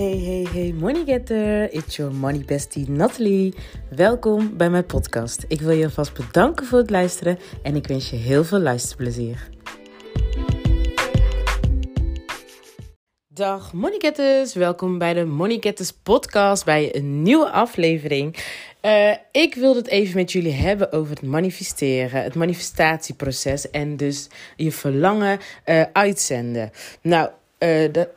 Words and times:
Hey, 0.00 0.18
hey, 0.18 0.46
hey, 0.52 0.72
money 0.72 1.04
getter. 1.04 1.72
It's 1.72 1.96
your 1.96 2.14
money 2.14 2.44
bestie 2.44 2.90
Natalie. 2.90 3.54
Welkom 3.88 4.56
bij 4.56 4.70
mijn 4.70 4.86
podcast. 4.86 5.44
Ik 5.48 5.60
wil 5.60 5.70
je 5.70 5.84
alvast 5.84 6.14
bedanken 6.14 6.66
voor 6.66 6.78
het 6.78 6.90
luisteren 6.90 7.38
en 7.62 7.76
ik 7.76 7.86
wens 7.86 8.10
je 8.10 8.16
heel 8.16 8.44
veel 8.44 8.58
luisterplezier. 8.58 9.48
Dag 13.28 13.72
Money 13.72 13.98
Getters, 13.98 14.54
welkom 14.54 14.98
bij 14.98 15.14
de 15.14 15.24
Money 15.24 15.56
Getters 15.60 15.92
podcast, 15.92 16.64
bij 16.64 16.96
een 16.96 17.22
nieuwe 17.22 17.50
aflevering. 17.50 18.36
Uh, 18.82 19.14
ik 19.32 19.54
wil 19.54 19.76
het 19.76 19.88
even 19.88 20.16
met 20.16 20.32
jullie 20.32 20.52
hebben 20.52 20.92
over 20.92 21.10
het 21.10 21.22
manifesteren, 21.22 22.22
het 22.22 22.34
manifestatieproces 22.34 23.70
en 23.70 23.96
dus 23.96 24.28
je 24.56 24.72
verlangen 24.72 25.38
uh, 25.66 25.82
uitzenden. 25.92 26.70
Nou, 27.02 27.28
uh, 27.28 27.92
de, 27.92 28.08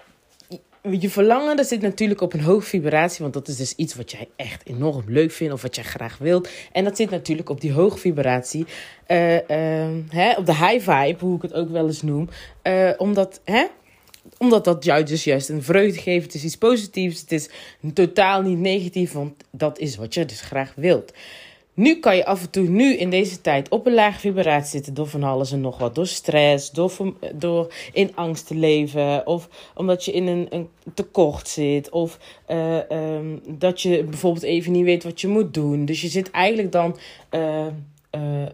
je 0.92 1.10
verlangen, 1.10 1.55
dat 1.55 1.68
zit 1.68 1.82
natuurlijk 1.82 2.22
op 2.22 2.34
een 2.34 2.42
hoge 2.42 2.66
vibratie, 2.66 3.22
want 3.22 3.34
dat 3.34 3.48
is 3.48 3.55
dus 3.55 3.76
iets 3.76 3.96
wat 3.96 4.12
jij 4.12 4.28
echt 4.36 4.68
enorm 4.68 5.04
leuk 5.08 5.32
vindt 5.32 5.54
of 5.54 5.62
wat 5.62 5.76
jij 5.76 5.84
graag 5.84 6.18
wilt. 6.18 6.50
En 6.72 6.84
dat 6.84 6.98
zit 6.98 7.09
natuurlijk 7.09 7.50
op 7.50 7.62
die 7.62 7.72
hoge 7.72 7.98
vibratie, 7.98 8.66
uh, 9.08 9.34
uh, 9.34 9.40
hè, 10.09 10.34
op 10.38 10.46
de 10.46 10.56
high 10.56 10.92
vibe, 10.92 11.18
hoe 11.20 11.36
ik 11.36 11.42
het 11.42 11.54
ook 11.54 11.70
wel 11.70 11.86
eens 11.86 12.02
noem. 12.02 12.30
Uh, 12.64 12.90
omdat, 12.98 13.42
hè, 13.44 13.66
omdat 14.38 14.66
dat 14.66 14.84
jou 14.84 15.04
dus 15.04 15.23
juist 15.23 15.50
een 15.50 15.64
vreugde 15.64 16.02
geeft. 16.02 16.26
Het 16.26 16.34
is 16.34 16.44
iets 16.44 16.58
positiefs. 16.58 17.22
Het 17.22 17.31
is 17.31 17.50
totaal 17.94 18.42
niet 18.42 18.59
negatief, 18.59 19.12
want 19.12 19.34
dat 19.52 19.80
is 19.80 19.95
wat 19.95 20.14
je 20.14 20.26
dus 20.26 20.42
graag 20.42 20.73
wilt. 20.76 21.14
Nu 21.73 22.00
kan 22.00 22.16
je 22.16 22.26
af 22.26 22.41
en 22.41 22.50
toe, 22.50 22.68
nu 22.68 22.95
in 22.98 23.09
deze 23.09 23.41
tijd, 23.41 23.70
op 23.70 23.86
een 23.86 23.94
lage 23.94 24.20
vibratie 24.20 24.70
zitten 24.70 24.94
door 24.94 25.08
van 25.08 25.23
alles 25.23 25.52
en 25.52 25.62
nog 25.62 25.77
wat. 25.77 25.95
Door 25.95 26.08
stress, 26.08 26.72
door, 26.72 26.91
door 27.34 27.73
in 27.94 28.16
angst 28.16 28.48
te 28.48 28.55
leven. 28.55 29.27
Of 29.27 29.50
omdat 29.76 30.05
je 30.05 30.12
in 30.12 30.28
een, 30.28 30.48
een 30.50 30.70
tekort 30.94 31.48
zit. 31.48 31.89
Of 31.89 32.20
uh, 32.47 32.78
um, 32.92 33.42
dat 33.47 33.81
je 33.81 34.03
bijvoorbeeld 34.03 34.44
even 34.44 34.72
niet 34.72 34.86
weet 34.86 35.03
wat 35.03 35.22
je 35.22 35.28
moet 35.28 35.53
doen. 35.53 35.86
Dus 35.86 36.02
je 36.02 36.08
zit 36.08 36.31
eigenlijk 36.31 36.72
dan, 36.72 36.97
uh, 37.31 37.66
uh, 38.16 38.45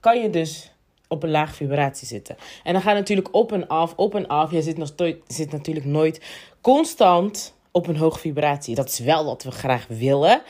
kan 0.00 0.22
je 0.22 0.30
dus 0.30 0.70
op 1.08 1.22
een 1.22 1.30
laag 1.30 1.54
vibratie 1.54 2.06
zitten. 2.06 2.36
En 2.64 2.72
dan 2.72 2.82
gaat 2.82 2.94
natuurlijk 2.94 3.28
op 3.34 3.52
en 3.52 3.68
af, 3.68 3.92
op 3.96 4.14
en 4.14 4.26
af. 4.26 4.50
Je 4.50 4.62
zit, 4.62 4.92
zit 5.26 5.52
natuurlijk 5.52 5.86
nooit 5.86 6.20
constant 6.60 7.54
op 7.70 7.86
een 7.86 7.96
hoge 7.96 8.18
vibratie. 8.18 8.74
Dat 8.74 8.88
is 8.88 8.98
wel 8.98 9.24
wat 9.24 9.42
we 9.42 9.50
graag 9.50 9.86
willen. 9.88 10.42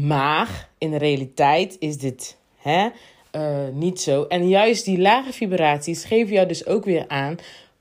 Maar 0.00 0.68
in 0.78 0.90
de 0.90 0.98
realiteit 0.98 1.76
is 1.78 1.98
dit 1.98 2.38
hè, 2.56 2.88
uh, 3.36 3.68
niet 3.72 4.00
zo. 4.00 4.22
En 4.22 4.48
juist 4.48 4.84
die 4.84 4.98
lage 4.98 5.32
vibraties 5.32 6.04
geven 6.04 6.34
jou 6.34 6.48
dus 6.48 6.66
ook 6.66 6.84
weer 6.84 7.04
aan 7.08 7.36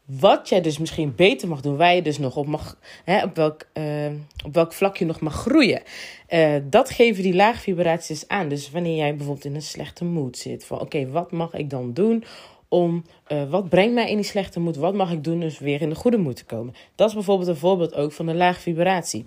wat 0.05 0.49
jij 0.49 0.61
dus 0.61 0.77
misschien 0.77 1.15
beter 1.15 1.47
mag 1.47 1.61
doen, 1.61 1.77
waar 1.77 1.95
je 1.95 2.01
dus 2.01 2.17
nog 2.17 2.35
op 2.35 2.47
mag, 2.47 2.77
hè, 3.03 3.23
op, 3.23 3.35
welk, 3.35 3.67
uh, 3.73 4.11
op 4.45 4.53
welk 4.53 4.73
vlak 4.73 4.97
je 4.97 5.05
nog 5.05 5.19
mag 5.19 5.33
groeien. 5.33 5.81
Uh, 6.29 6.55
dat 6.63 6.89
geven 6.89 7.23
die 7.23 7.35
lage 7.35 7.59
vibraties 7.59 8.27
aan. 8.27 8.49
Dus 8.49 8.71
wanneer 8.71 8.95
jij 8.95 9.15
bijvoorbeeld 9.15 9.45
in 9.45 9.55
een 9.55 9.61
slechte 9.61 10.05
mood 10.05 10.37
zit, 10.37 10.65
van 10.65 10.79
oké, 10.79 11.09
wat 11.09 11.31
mag 11.31 11.53
ik 11.53 11.69
dan 11.69 11.93
doen 11.93 12.23
om, 12.67 13.05
wat 13.49 13.69
brengt 13.69 13.93
mij 13.93 14.09
in 14.09 14.15
die 14.15 14.25
slechte 14.25 14.59
moed, 14.59 14.75
wat 14.75 14.93
mag 14.93 15.11
ik 15.11 15.23
doen 15.23 15.39
dus 15.39 15.59
weer 15.59 15.81
in 15.81 15.89
de 15.89 15.95
goede 15.95 16.17
moed 16.17 16.35
te 16.35 16.45
komen. 16.45 16.73
Dat 16.95 17.07
is 17.07 17.13
bijvoorbeeld 17.13 17.49
een 17.49 17.55
voorbeeld 17.55 17.95
ook 17.95 18.11
van 18.11 18.27
een 18.27 18.37
lage 18.37 18.59
vibratie. 18.59 19.25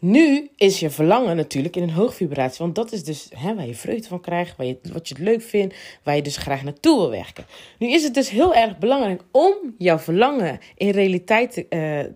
Nu 0.00 0.50
is 0.56 0.80
je 0.80 0.90
verlangen 0.90 1.36
natuurlijk 1.36 1.76
in 1.76 1.82
een 1.82 1.90
hoog 1.90 2.14
vibratie. 2.14 2.58
Want 2.58 2.74
dat 2.74 2.92
is 2.92 3.04
dus 3.04 3.28
hè, 3.34 3.54
waar 3.54 3.66
je 3.66 3.74
vreugde 3.74 4.08
van 4.08 4.20
krijgt. 4.20 4.56
Waar 4.56 4.66
je, 4.66 4.78
wat 4.92 5.08
je 5.08 5.14
het 5.14 5.22
leuk 5.22 5.42
vindt. 5.42 5.74
Waar 6.02 6.16
je 6.16 6.22
dus 6.22 6.36
graag 6.36 6.62
naartoe 6.62 6.96
wil 6.96 7.10
werken. 7.10 7.46
Nu 7.78 7.92
is 7.92 8.02
het 8.02 8.14
dus 8.14 8.30
heel 8.30 8.54
erg 8.54 8.78
belangrijk 8.78 9.22
om 9.30 9.54
jouw 9.78 9.98
verlangen 9.98 10.58
in 10.76 10.90
realiteit. 10.90 11.64
Uh, 11.70 11.98
uh, 11.98 12.06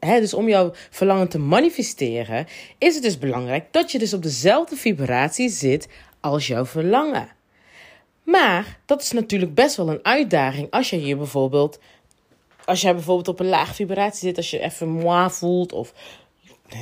hè, 0.00 0.20
dus 0.20 0.34
om 0.34 0.48
jouw 0.48 0.70
verlangen 0.90 1.28
te 1.28 1.38
manifesteren. 1.38 2.46
Is 2.78 2.94
het 2.94 3.02
dus 3.02 3.18
belangrijk 3.18 3.64
dat 3.70 3.92
je 3.92 3.98
dus 3.98 4.14
op 4.14 4.22
dezelfde 4.22 4.76
vibratie 4.76 5.48
zit 5.48 5.88
als 6.20 6.46
jouw 6.46 6.64
verlangen. 6.64 7.28
Maar 8.22 8.80
dat 8.86 9.02
is 9.02 9.12
natuurlijk 9.12 9.54
best 9.54 9.76
wel 9.76 9.88
een 9.88 10.04
uitdaging 10.04 10.70
als 10.70 10.90
je 10.90 10.96
hier 10.96 11.16
bijvoorbeeld. 11.16 11.78
Als 12.64 12.80
jij 12.80 12.94
bijvoorbeeld 12.94 13.28
op 13.28 13.40
een 13.40 13.48
laag 13.48 13.74
vibratie 13.74 14.28
zit. 14.28 14.36
Als 14.36 14.50
je 14.50 14.60
even 14.60 14.88
moi 14.88 15.30
voelt. 15.30 15.72
Of 15.72 15.92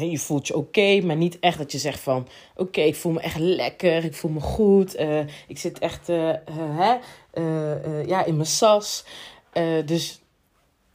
je 0.00 0.18
voelt 0.18 0.46
je 0.46 0.56
oké, 0.56 1.00
maar 1.00 1.16
niet 1.16 1.38
echt 1.40 1.58
dat 1.58 1.72
je 1.72 1.78
zegt 1.78 2.00
van... 2.00 2.28
Oké, 2.56 2.80
ik 2.80 2.94
voel 2.94 3.12
me 3.12 3.20
echt 3.20 3.38
lekker, 3.38 4.04
ik 4.04 4.14
voel 4.14 4.30
me 4.30 4.40
goed. 4.40 5.00
Uh, 5.00 5.18
ik 5.48 5.58
zit 5.58 5.78
echt 5.78 6.08
uh, 6.08 6.34
uh, 7.34 8.06
ja, 8.06 8.24
in 8.24 8.34
mijn 8.34 8.46
sas. 8.46 9.04
dus 9.84 10.23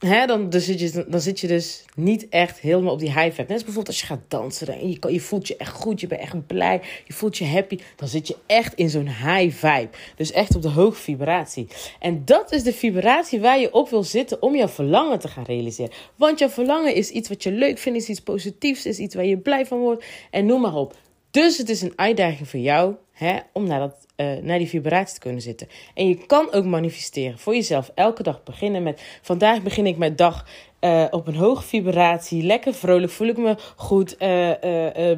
hè, 0.00 0.26
dan, 0.26 0.52
zit 0.52 0.80
je, 0.80 1.04
dan 1.08 1.20
zit 1.20 1.40
je 1.40 1.46
dus 1.46 1.84
niet 1.94 2.28
echt 2.28 2.58
helemaal 2.58 2.92
op 2.92 2.98
die 2.98 3.12
high 3.12 3.30
vibe. 3.30 3.42
Net 3.42 3.50
als 3.50 3.64
bijvoorbeeld 3.64 3.86
als 3.86 4.00
je 4.00 4.06
gaat 4.06 4.20
dansen 4.28 4.68
en 4.68 4.90
je, 4.90 4.98
je 5.12 5.20
voelt 5.20 5.48
je 5.48 5.56
echt 5.56 5.72
goed, 5.72 6.00
je 6.00 6.06
bent 6.06 6.20
echt 6.20 6.46
blij, 6.46 6.80
je 7.04 7.12
voelt 7.12 7.38
je 7.38 7.44
happy. 7.44 7.78
Dan 7.96 8.08
zit 8.08 8.28
je 8.28 8.36
echt 8.46 8.74
in 8.74 8.90
zo'n 8.90 9.08
high 9.08 9.56
vibe. 9.56 9.88
Dus 10.16 10.32
echt 10.32 10.56
op 10.56 10.62
de 10.62 10.68
hoge 10.68 11.00
vibratie. 11.00 11.66
En 11.98 12.24
dat 12.24 12.52
is 12.52 12.62
de 12.62 12.72
vibratie 12.72 13.40
waar 13.40 13.58
je 13.58 13.72
op 13.72 13.90
wil 13.90 14.02
zitten 14.02 14.42
om 14.42 14.56
jouw 14.56 14.68
verlangen 14.68 15.18
te 15.18 15.28
gaan 15.28 15.44
realiseren. 15.44 15.92
Want 16.16 16.38
jouw 16.38 16.48
verlangen 16.48 16.94
is 16.94 17.10
iets 17.10 17.28
wat 17.28 17.42
je 17.42 17.52
leuk 17.52 17.78
vindt, 17.78 17.98
is 17.98 18.08
iets 18.08 18.20
positiefs, 18.20 18.86
is 18.86 18.98
iets 18.98 19.14
waar 19.14 19.24
je 19.24 19.38
blij 19.38 19.66
van 19.66 19.78
wordt. 19.78 20.04
En 20.30 20.46
noem 20.46 20.60
maar 20.60 20.74
op. 20.74 20.96
Dus 21.30 21.58
het 21.58 21.68
is 21.68 21.82
een 21.82 21.92
uitdaging 21.96 22.48
voor 22.48 22.60
jou 22.60 22.94
hè, 23.12 23.38
om 23.52 23.66
naar, 23.66 23.80
dat, 23.80 24.06
uh, 24.16 24.42
naar 24.42 24.58
die 24.58 24.68
vibratie 24.68 25.14
te 25.14 25.20
kunnen 25.20 25.42
zitten. 25.42 25.68
En 25.94 26.08
je 26.08 26.26
kan 26.26 26.52
ook 26.52 26.64
manifesteren 26.64 27.38
voor 27.38 27.54
jezelf. 27.54 27.90
Elke 27.94 28.22
dag 28.22 28.42
beginnen 28.42 28.82
met: 28.82 29.02
vandaag 29.22 29.62
begin 29.62 29.86
ik 29.86 29.96
mijn 29.96 30.16
dag 30.16 30.46
uh, 30.80 31.04
op 31.10 31.26
een 31.26 31.34
hoge 31.34 31.62
vibratie. 31.62 32.42
Lekker 32.42 32.74
vrolijk, 32.74 33.12
voel 33.12 33.28
ik 33.28 33.36
me 33.36 33.56
goed, 33.76 34.12
uh, 34.12 34.18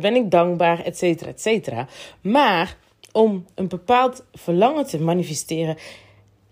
ben 0.00 0.14
ik 0.14 0.30
dankbaar, 0.30 0.84
et 0.84 0.98
cetera, 0.98 1.30
et 1.30 1.40
cetera. 1.40 1.88
Maar 2.20 2.76
om 3.12 3.46
een 3.54 3.68
bepaald 3.68 4.24
verlangen 4.32 4.86
te 4.86 5.00
manifesteren, 5.00 5.76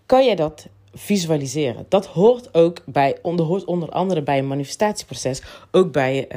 kan 0.06 0.24
je 0.24 0.36
dat 0.36 0.68
visualiseren. 0.94 1.86
Dat 1.88 2.06
hoort 2.06 2.54
ook 2.54 2.82
bij, 2.86 3.16
hoort 3.22 3.64
onder 3.64 3.88
andere 3.88 4.22
bij 4.22 4.38
een 4.38 4.48
manifestatieproces, 4.48 5.42
ook 5.70 5.92
bij. 5.92 6.28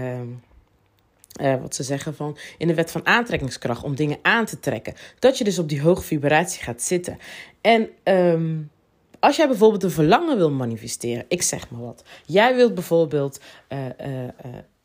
Ehm, 1.34 1.56
uh, 1.56 1.62
wat 1.62 1.76
ze 1.76 1.84
zeggen 1.84 2.16
van 2.16 2.38
in 2.58 2.68
de 2.68 2.74
wet 2.74 2.92
van 2.92 3.06
aantrekkingskracht 3.06 3.84
om 3.84 3.96
dingen 3.96 4.18
aan 4.22 4.46
te 4.46 4.60
trekken. 4.60 4.94
Dat 5.20 5.38
je 5.38 5.44
dus 5.44 5.60
op 5.60 5.70
die 5.70 5.82
hoge 5.82 6.02
vibratie 6.02 6.64
gaat 6.64 6.82
zitten. 6.82 7.18
En 7.62 7.90
um, 8.04 8.72
als 9.20 9.36
jij 9.36 9.48
bijvoorbeeld 9.48 9.84
een 9.84 9.92
verlangen 9.92 10.38
wil 10.38 10.52
manifesteren, 10.52 11.26
ik 11.28 11.42
zeg 11.42 11.70
maar 11.70 11.82
wat. 11.82 12.04
Jij 12.26 12.56
wilt 12.56 12.74
bijvoorbeeld 12.74 13.40
uh, 13.70 14.28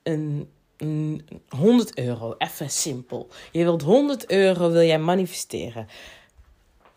een, 0.02 0.48
een 0.76 1.26
100 1.48 1.98
euro, 1.98 2.34
even 2.38 2.70
simpel. 2.70 3.28
Je 3.52 3.62
wilt 3.62 3.82
100 3.82 4.30
euro, 4.30 4.70
wil 4.70 4.82
jij 4.82 4.98
manifesteren. 4.98 5.86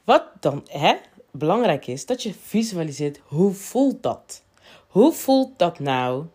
Wat 0.03 0.23
dan 0.39 0.67
hè, 0.69 0.95
belangrijk 1.31 1.87
is, 1.87 2.05
dat 2.05 2.23
je 2.23 2.33
visualiseert 2.33 3.19
hoe 3.23 3.53
voelt 3.53 4.03
dat? 4.03 4.43
Hoe 4.87 5.13
voelt 5.13 5.59
dat 5.59 5.79
nou 5.79 6.25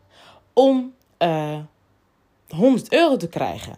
om 0.52 0.94
100 2.48 2.92
euro 2.92 3.16
te 3.16 3.28
krijgen. 3.28 3.76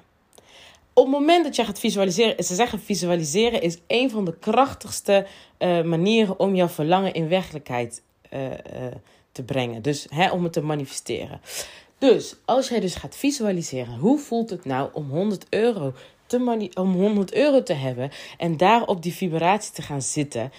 Op 0.92 1.04
het 1.04 1.12
moment 1.12 1.44
dat 1.44 1.56
je 1.56 1.64
gaat 1.64 1.78
visualiseren, 1.78 2.44
ze 2.44 2.54
zeggen 2.54 2.80
visualiseren 2.80 3.62
is 3.62 3.78
een 3.86 4.10
van 4.10 4.24
de 4.24 4.38
krachtigste 4.38 5.26
uh, 5.58 5.82
manieren 5.82 6.38
om 6.38 6.54
jouw 6.54 6.68
verlangen 6.68 7.14
in 7.14 7.28
werkelijkheid 7.28 8.02
uh, 8.32 8.42
uh, 8.44 8.50
te 9.32 9.42
brengen. 9.42 9.82
Dus 9.82 10.06
hè, 10.10 10.30
om 10.30 10.42
het 10.42 10.52
te 10.52 10.60
manifesteren. 10.60 11.40
Dus 11.98 12.36
als 12.44 12.68
jij 12.68 12.80
dus 12.80 12.94
gaat 12.94 13.16
visualiseren, 13.16 13.98
hoe 13.98 14.18
voelt 14.18 14.50
het 14.50 14.64
nou 14.64 14.90
om 14.92 15.10
100 15.10 15.46
euro 15.50 15.92
te 16.26 16.70
om 16.74 16.94
100 16.94 17.34
euro 17.34 17.62
te 17.62 17.72
hebben 17.72 18.10
en 18.38 18.56
daar 18.56 18.86
op 18.86 19.02
die 19.02 19.14
vibratie 19.14 19.72
te 19.72 19.82
gaan 19.82 20.02
zitten? 20.02 20.52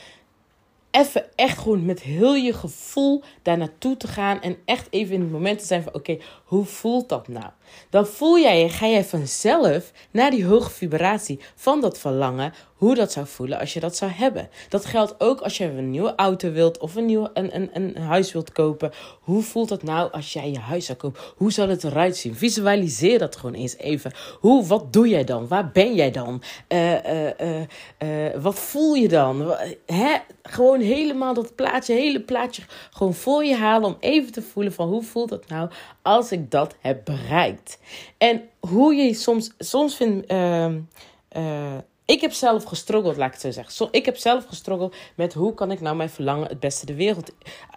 Even 0.91 1.25
echt 1.35 1.57
gewoon 1.57 1.85
met 1.85 2.01
heel 2.01 2.35
je 2.35 2.53
gevoel 2.53 3.23
daar 3.41 3.57
naartoe 3.57 3.97
te 3.97 4.07
gaan. 4.07 4.41
En 4.41 4.57
echt 4.65 4.87
even 4.89 5.13
in 5.13 5.21
het 5.21 5.31
moment 5.31 5.59
te 5.59 5.65
zijn 5.65 5.83
van 5.83 5.93
oké, 5.93 6.17
hoe 6.43 6.65
voelt 6.65 7.09
dat 7.09 7.27
nou? 7.27 7.49
Dan 7.89 8.07
voel 8.07 8.39
jij 8.39 8.59
je, 8.61 8.69
ga 8.69 8.87
jij 8.87 9.05
vanzelf 9.05 9.91
naar 10.11 10.31
die 10.31 10.45
hoge 10.45 10.71
vibratie 10.71 11.39
van 11.55 11.81
dat 11.81 11.99
verlangen. 11.99 12.53
Hoe 12.79 12.95
dat 12.95 13.11
zou 13.11 13.27
voelen 13.27 13.59
als 13.59 13.73
je 13.73 13.79
dat 13.79 13.95
zou 13.95 14.11
hebben. 14.11 14.49
Dat 14.69 14.85
geldt 14.85 15.15
ook 15.17 15.41
als 15.41 15.57
je 15.57 15.65
een 15.65 15.89
nieuwe 15.89 16.15
auto 16.15 16.51
wilt 16.51 16.77
of 16.77 16.95
een 16.95 17.05
nieuw 17.05 17.27
een, 17.33 17.55
een, 17.55 17.69
een 17.73 17.97
huis 17.97 18.31
wilt 18.31 18.51
kopen. 18.51 18.91
Hoe 19.19 19.41
voelt 19.41 19.69
dat 19.69 19.83
nou 19.83 20.11
als 20.11 20.33
jij 20.33 20.51
je 20.51 20.59
huis 20.59 20.85
zou 20.85 20.97
kopen? 20.97 21.21
Hoe 21.35 21.51
zal 21.51 21.69
het 21.69 21.83
eruit 21.83 22.17
zien? 22.17 22.35
Visualiseer 22.35 23.19
dat 23.19 23.35
gewoon 23.35 23.55
eens 23.55 23.77
even. 23.77 24.11
Hoe, 24.39 24.65
wat 24.65 24.93
doe 24.93 25.07
jij 25.07 25.23
dan? 25.23 25.47
Waar 25.47 25.71
ben 25.71 25.95
jij 25.95 26.11
dan? 26.11 26.41
Uh, 26.67 26.93
uh, 26.93 27.59
uh, 27.99 28.41
wat 28.41 28.55
voel 28.55 28.93
je 28.93 29.07
dan? 29.07 29.55
Hè? 29.85 30.15
Gewoon 30.43 30.79
helemaal 30.79 31.33
dat 31.33 31.55
plaatje, 31.55 31.93
hele 31.93 32.21
plaatje 32.21 32.63
gewoon 32.91 33.13
voor 33.13 33.45
je 33.45 33.55
halen 33.55 33.89
om 33.89 33.97
even 33.99 34.31
te 34.31 34.41
voelen 34.41 34.73
van 34.73 34.87
hoe 34.87 35.03
voelt 35.03 35.29
het 35.29 35.47
nou 35.47 35.69
als 36.01 36.31
ik 36.31 36.51
dat 36.51 36.75
heb 36.79 37.05
bereikt. 37.05 37.79
En 38.17 38.41
hoe 38.59 38.93
je 38.93 39.13
soms, 39.13 39.51
soms 39.57 39.95
vindt. 39.95 40.31
Uh, 40.31 41.77
ik 42.09 42.21
heb 42.21 42.31
zelf 42.31 42.63
gestruggeld, 42.63 43.17
laat 43.17 43.27
ik 43.27 43.33
het 43.33 43.41
zo 43.41 43.51
zeggen. 43.51 43.87
Ik 43.91 44.05
heb 44.05 44.17
zelf 44.17 44.45
gestruggeld 44.45 44.95
met 45.15 45.33
hoe 45.33 45.53
kan 45.53 45.71
ik 45.71 45.81
nou 45.81 45.95
mijn 45.95 46.09
verlangen 46.09 46.47
het 46.47 46.59
beste 46.59 46.85
de 46.85 46.95
wereld. 46.95 47.31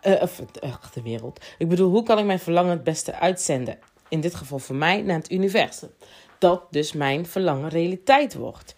Uh, 0.06 0.22
of 0.22 0.40
uh, 0.64 0.74
de 0.94 1.02
wereld. 1.02 1.40
Ik 1.58 1.68
bedoel, 1.68 1.90
hoe 1.90 2.02
kan 2.02 2.18
ik 2.18 2.24
mijn 2.24 2.38
verlangen 2.38 2.70
het 2.70 2.84
beste 2.84 3.14
uitzenden? 3.14 3.78
in 4.12 4.20
dit 4.20 4.34
geval 4.34 4.58
voor 4.58 4.76
mij, 4.76 5.02
naar 5.02 5.16
het 5.16 5.30
universum. 5.30 5.90
Dat 6.38 6.62
dus 6.70 6.92
mijn 6.92 7.26
verlangen 7.26 7.68
realiteit 7.68 8.34
wordt. 8.34 8.74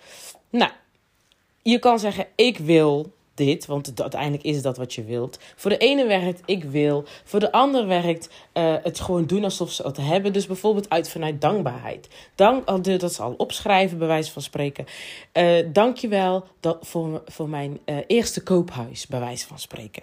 Nou, 0.51 0.71
je 1.63 1.79
kan 1.79 1.99
zeggen: 1.99 2.27
Ik 2.35 2.59
wil 2.59 3.14
dit, 3.35 3.67
want 3.67 4.01
uiteindelijk 4.01 4.43
is 4.43 4.63
dat 4.63 4.77
wat 4.77 4.95
je 4.95 5.05
wilt. 5.05 5.39
Voor 5.57 5.71
de 5.71 5.77
ene 5.77 6.07
werkt 6.07 6.41
ik 6.45 6.65
wil, 6.65 7.05
voor 7.25 7.41
de 7.41 7.53
ander 7.53 7.87
werkt 7.87 8.29
uh, 8.55 8.75
het 8.83 9.01
gewoon 9.01 9.27
doen 9.27 9.45
alsof 9.45 9.73
ze 9.73 9.83
het 9.83 9.97
hebben. 9.97 10.33
Dus 10.33 10.47
bijvoorbeeld 10.47 10.91
uit 10.91 11.09
vanuit 11.09 11.41
dankbaarheid. 11.41 12.09
Dank, 12.35 12.85
dat 12.85 13.13
ze 13.15 13.23
al 13.23 13.35
opschrijven, 13.37 13.99
bij 13.99 14.07
wijze 14.07 14.33
van 14.33 14.43
spreken. 14.43 14.85
Uh, 15.33 15.67
Dank 15.73 15.97
je 15.97 16.09
wel 16.09 16.45
dat, 16.61 16.79
voor, 16.81 17.23
voor 17.27 17.49
mijn 17.49 17.79
uh, 17.87 17.97
eerste 18.07 18.43
koophuis, 18.43 19.07
bij 19.07 19.21
wijze 19.21 19.47
van 19.47 19.59
spreken 19.59 20.03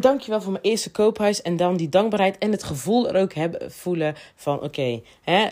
dankjewel 0.00 0.40
voor 0.40 0.52
mijn 0.52 0.64
eerste 0.64 0.90
koophuis. 0.90 1.42
En 1.42 1.56
dan 1.56 1.76
die 1.76 1.88
dankbaarheid 1.88 2.38
en 2.38 2.50
het 2.50 2.62
gevoel 2.62 3.08
er 3.08 3.20
ook 3.20 3.32
hebben, 3.32 3.72
voelen 3.72 4.14
van 4.34 4.62
oké, 4.62 5.00
uh, 5.24 5.42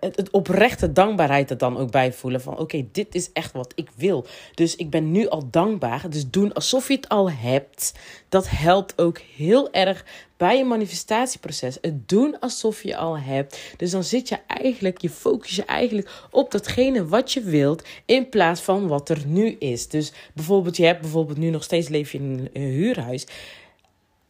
het, 0.00 0.16
het, 0.16 0.30
oprechte 0.30 0.92
dankbaarheid 0.92 1.50
er 1.50 1.58
dan 1.58 1.78
ook 1.78 1.90
bij 1.90 2.12
voelen. 2.12 2.40
Van 2.40 2.58
oké, 2.58 2.86
dit 2.92 3.14
is 3.14 3.32
echt 3.32 3.52
wat 3.52 3.72
ik 3.74 3.88
wil. 3.96 4.26
Dus 4.54 4.76
ik 4.76 4.90
ben 4.90 5.10
nu 5.12 5.28
al 5.28 5.50
dankbaar. 5.50 6.10
Dus 6.10 6.30
doen 6.30 6.52
alsof 6.52 6.88
je 6.88 6.94
het 6.94 7.08
al 7.08 7.30
hebt. 7.30 7.92
Dat 8.28 8.48
helpt 8.50 8.98
ook 8.98 9.18
heel 9.18 9.72
erg 9.72 10.04
bij 10.38 10.56
je 10.56 10.64
manifestatieproces. 10.64 11.78
Het 11.80 12.08
doen 12.08 12.38
alsof 12.40 12.82
je 12.82 12.96
al 12.96 13.18
hebt. 13.18 13.58
Dus 13.76 13.90
dan 13.90 14.04
zit 14.04 14.28
je 14.28 14.38
eigenlijk, 14.46 15.00
je 15.00 15.10
focus 15.10 15.56
je 15.56 15.64
eigenlijk 15.64 16.26
op 16.30 16.50
datgene 16.50 17.06
wat 17.06 17.32
je 17.32 17.40
wilt. 17.40 17.82
In 18.04 18.28
plaats 18.28 18.60
van 18.60 18.86
wat 18.86 19.08
er 19.08 19.22
nu 19.26 19.56
is. 19.58 19.88
Dus 19.88 20.12
bijvoorbeeld, 20.34 20.76
je 20.76 20.84
hebt 20.84 21.00
bijvoorbeeld 21.00 21.38
nu 21.38 21.50
nog 21.50 21.62
steeds 21.62 21.88
leef 21.88 22.12
je 22.12 22.18
in 22.18 22.48
een 22.52 22.62
huurhuis. 22.62 23.26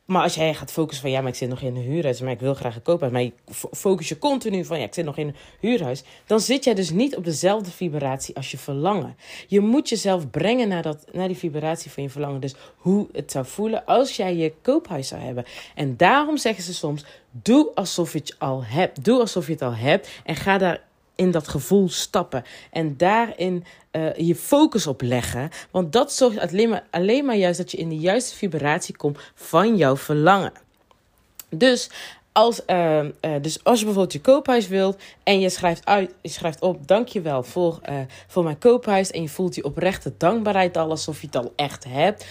Maar 0.08 0.22
als 0.22 0.34
jij 0.34 0.55
gaat 0.55 0.72
focussen 0.72 1.02
van 1.02 1.10
ja, 1.10 1.20
maar 1.20 1.31
ik 1.31 1.37
zit 1.37 1.49
nog 1.49 1.60
in 1.60 1.76
een 1.76 1.82
huurhuis, 1.82 2.20
maar 2.20 2.32
ik 2.32 2.40
wil 2.40 2.55
graag 2.55 2.75
een 2.75 2.82
koophuis, 2.82 3.12
maar 3.12 3.22
je 3.22 3.32
focus 3.72 4.08
je 4.08 4.19
continu 4.19 4.64
van 4.64 4.78
ja, 4.78 4.84
ik 4.84 4.94
zit 4.94 5.05
nog 5.05 5.16
in 5.16 5.26
een 5.26 5.34
huurhuis, 5.60 6.02
dan 6.26 6.40
zit 6.40 6.64
jij 6.64 6.75
dus 6.75 6.90
niet 6.90 7.16
op 7.16 7.25
dezelfde 7.25 7.70
vibratie 7.70 8.37
als 8.37 8.50
je 8.50 8.58
verlangen. 8.58 9.16
Je 9.46 9.60
moet 9.60 9.88
jezelf 9.88 10.31
brengen 10.31 10.69
naar, 10.69 10.82
dat, 10.82 11.05
naar 11.12 11.28
die 11.28 11.37
vibratie 11.37 11.90
van 11.90 12.02
je 12.02 12.10
verlangen. 12.10 12.40
Dus 12.40 12.55
hoe 12.76 13.08
het 13.12 13.31
zou 13.31 13.46
voelen 13.46 13.84
als 13.84 14.16
jij 14.16 14.37
je 14.37 14.52
koophuis 14.62 15.08
zou 15.08 15.20
hebben. 15.20 15.44
En 15.75 15.96
daarom 15.96 16.37
zeggen 16.37 16.64
ze 16.64 16.75
soms: 16.75 17.05
doe 17.31 17.70
alsof 17.75 18.12
je 18.12 18.19
het 18.19 18.38
al 18.38 18.64
hebt. 18.64 19.05
Doe 19.05 19.20
alsof 19.20 19.46
je 19.46 19.52
het 19.52 19.62
al 19.62 19.75
hebt 19.75 20.08
en 20.25 20.37
ga 20.37 20.58
daar 20.58 20.88
in 21.19 21.31
dat 21.31 21.49
gevoel 21.49 21.88
stappen. 21.88 22.44
En 22.70 22.97
daarin 22.97 23.65
uh, 23.93 24.15
je 24.17 24.35
focus 24.35 24.87
op 24.87 25.03
leggen. 25.03 25.50
Want 25.70 25.93
dat 25.93 26.12
zorgt 26.12 26.38
alleen 26.38 26.69
maar, 26.69 26.85
alleen 26.91 27.25
maar 27.25 27.37
juist 27.37 27.59
dat 27.59 27.70
je 27.70 27.76
in 27.76 27.88
de 27.88 27.99
juiste 27.99 28.37
vibratie 28.37 28.97
komt 28.97 29.19
van 29.35 29.76
jouw 29.76 29.97
verlangen. 29.97 30.53
Dus 31.49 31.91
als, 32.32 32.61
uh, 32.67 33.03
uh, 33.03 33.11
dus 33.41 33.65
als 33.65 33.79
je 33.79 33.85
bijvoorbeeld 33.85 34.12
je 34.12 34.20
koophuis 34.20 34.69
wilt 34.69 35.03
en 35.23 35.41
je 35.41 35.50
schrijft, 35.50 35.87
uit, 35.87 36.15
je 36.23 36.29
schrijft 36.29 36.61
op: 36.61 36.87
Dankjewel 36.88 37.43
voor, 37.43 37.81
uh, 37.88 38.00
voor 38.26 38.44
mijn 38.44 38.59
koophuis. 38.59 39.11
En 39.11 39.23
je 39.23 39.29
voelt 39.29 39.55
die 39.55 39.65
oprechte 39.65 40.12
dankbaarheid 40.19 40.76
al 40.76 40.91
alsof 40.91 41.20
je 41.20 41.26
het 41.26 41.37
al 41.37 41.53
echt 41.56 41.85
hebt. 41.85 42.26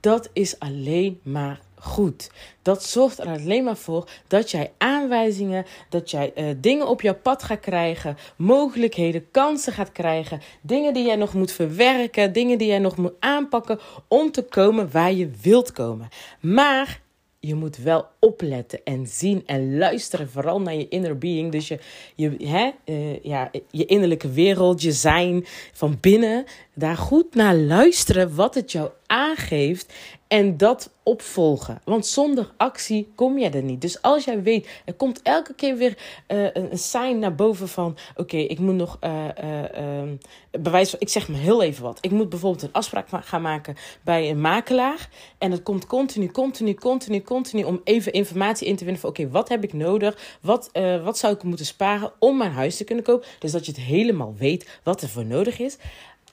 Dat 0.00 0.28
is 0.32 0.58
alleen 0.58 1.20
maar 1.22 1.60
goed. 1.78 2.30
Dat 2.62 2.84
zorgt 2.84 3.18
er 3.18 3.26
alleen 3.26 3.64
maar 3.64 3.76
voor 3.76 4.08
dat 4.26 4.50
jij 4.50 4.72
aanwijzingen, 4.78 5.64
dat 5.88 6.10
jij 6.10 6.32
uh, 6.36 6.44
dingen 6.56 6.88
op 6.88 7.00
jouw 7.00 7.18
pad 7.22 7.42
gaat 7.42 7.60
krijgen, 7.60 8.16
mogelijkheden, 8.36 9.30
kansen 9.30 9.72
gaat 9.72 9.92
krijgen, 9.92 10.40
dingen 10.62 10.94
die 10.94 11.06
jij 11.06 11.16
nog 11.16 11.34
moet 11.34 11.52
verwerken, 11.52 12.32
dingen 12.32 12.58
die 12.58 12.68
jij 12.68 12.78
nog 12.78 12.96
moet 12.96 13.14
aanpakken 13.18 13.78
om 14.08 14.30
te 14.30 14.42
komen 14.42 14.90
waar 14.90 15.12
je 15.12 15.30
wilt 15.42 15.72
komen. 15.72 16.08
Maar 16.40 17.02
je 17.46 17.54
moet 17.54 17.76
wel 17.76 18.06
opletten 18.20 18.80
en 18.84 19.06
zien 19.06 19.42
en 19.46 19.78
luisteren, 19.78 20.30
vooral 20.30 20.60
naar 20.60 20.74
je 20.74 20.88
inner 20.88 21.18
being. 21.18 21.52
Dus 21.52 21.68
je, 21.68 21.78
je, 22.14 22.36
hè, 22.46 22.70
uh, 22.84 23.22
ja, 23.22 23.50
je 23.70 23.84
innerlijke 23.84 24.30
wereld, 24.30 24.82
je 24.82 24.92
zijn 24.92 25.44
van 25.72 25.98
binnen. 26.00 26.44
Daar 26.74 26.96
goed 26.96 27.34
naar 27.34 27.54
luisteren 27.54 28.34
wat 28.34 28.54
het 28.54 28.72
jou 28.72 28.90
aangeeft 29.06 29.92
en 30.34 30.56
dat 30.56 30.90
opvolgen. 31.02 31.80
Want 31.84 32.06
zonder 32.06 32.50
actie 32.56 33.12
kom 33.14 33.38
je 33.38 33.50
er 33.50 33.62
niet. 33.62 33.80
Dus 33.80 34.02
als 34.02 34.24
jij 34.24 34.42
weet, 34.42 34.68
er 34.84 34.94
komt 34.94 35.22
elke 35.22 35.54
keer 35.54 35.76
weer 35.76 35.98
uh, 36.28 36.46
een, 36.52 36.78
sign 36.78 37.18
naar 37.18 37.34
boven 37.34 37.68
van: 37.68 37.96
oké, 38.16 38.36
ik 38.36 38.58
moet 38.58 38.74
nog 38.74 38.98
uh, 39.00 40.02
bewijs 40.50 40.94
ik 40.98 41.08
zeg 41.08 41.28
maar 41.28 41.40
heel 41.40 41.62
even 41.62 41.82
wat. 41.82 41.98
Ik 42.00 42.10
moet 42.10 42.28
bijvoorbeeld 42.28 42.62
een 42.62 42.72
afspraak 42.72 43.06
gaan 43.10 43.42
maken 43.42 43.76
bij 44.02 44.30
een 44.30 44.40
makelaar. 44.40 45.08
En 45.38 45.50
het 45.50 45.62
komt 45.62 45.86
continu, 45.86 46.30
continu, 46.30 46.74
continu, 46.74 47.22
continu 47.22 47.62
om 47.62 47.80
even 47.84 48.12
informatie 48.12 48.66
in 48.66 48.76
te 48.76 48.84
winnen 48.84 49.00
van: 49.00 49.10
oké, 49.10 49.28
wat 49.28 49.48
heb 49.48 49.64
ik 49.64 49.72
nodig? 49.72 50.38
Wat, 50.40 50.70
wat 51.04 51.18
zou 51.18 51.34
ik 51.34 51.42
moeten 51.42 51.66
sparen 51.66 52.12
om 52.18 52.36
mijn 52.36 52.52
huis 52.52 52.76
te 52.76 52.84
kunnen 52.84 53.04
kopen? 53.04 53.28
Dus 53.38 53.52
dat 53.52 53.66
je 53.66 53.72
het 53.72 53.80
helemaal 53.80 54.34
weet 54.38 54.80
wat 54.82 55.02
er 55.02 55.08
voor 55.08 55.24
nodig 55.24 55.58
is. 55.58 55.76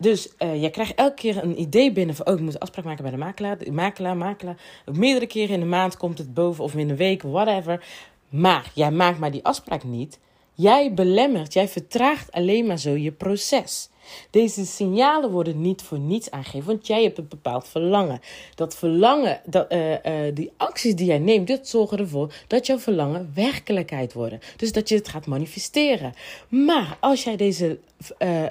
Dus 0.01 0.29
uh, 0.39 0.61
jij 0.61 0.69
krijgt 0.69 0.95
elke 0.95 1.15
keer 1.15 1.43
een 1.43 1.59
idee 1.59 1.91
binnen 1.91 2.15
van, 2.15 2.27
oh, 2.27 2.33
ik 2.33 2.39
moet 2.39 2.53
een 2.53 2.59
afspraak 2.59 2.85
maken 2.85 3.03
bij 3.03 3.11
de 3.11 3.17
makelaar. 3.17 3.57
Makelaar, 3.71 4.17
makelaar. 4.17 4.57
Meerdere 4.93 5.27
keren 5.27 5.53
in 5.53 5.59
de 5.59 5.65
maand 5.65 5.97
komt 5.97 6.17
het 6.17 6.33
boven 6.33 6.63
of 6.63 6.75
in 6.75 6.89
een 6.89 6.95
week, 6.95 7.21
whatever. 7.21 7.85
Maar 8.29 8.71
jij 8.73 8.91
maakt 8.91 9.19
maar 9.19 9.31
die 9.31 9.43
afspraak 9.45 9.83
niet. 9.83 10.19
Jij 10.53 10.93
belemmert, 10.93 11.53
jij 11.53 11.67
vertraagt 11.67 12.31
alleen 12.31 12.65
maar 12.65 12.79
zo 12.79 12.95
je 12.95 13.11
proces. 13.11 13.89
Deze 14.29 14.65
signalen 14.65 15.31
worden 15.31 15.61
niet 15.61 15.81
voor 15.81 15.99
niets 15.99 16.31
aangegeven, 16.31 16.67
want 16.67 16.87
jij 16.87 17.03
hebt 17.03 17.17
een 17.17 17.27
bepaald 17.27 17.67
verlangen. 17.67 18.19
Dat 18.55 18.75
verlangen, 18.75 19.41
dat, 19.45 19.73
uh, 19.73 19.91
uh, 19.91 19.97
die 20.33 20.51
acties 20.57 20.95
die 20.95 21.05
jij 21.05 21.19
neemt, 21.19 21.47
dat 21.47 21.67
zorgen 21.67 21.97
ervoor 21.97 22.33
dat 22.47 22.65
jouw 22.65 22.79
verlangen 22.79 23.31
werkelijkheid 23.35 24.13
worden. 24.13 24.39
Dus 24.57 24.71
dat 24.71 24.89
je 24.89 24.95
het 24.95 25.07
gaat 25.07 25.25
manifesteren. 25.25 26.13
Maar 26.49 26.97
als 26.99 27.23
jij 27.23 27.35
deze, 27.35 27.79
uh, 28.19 28.45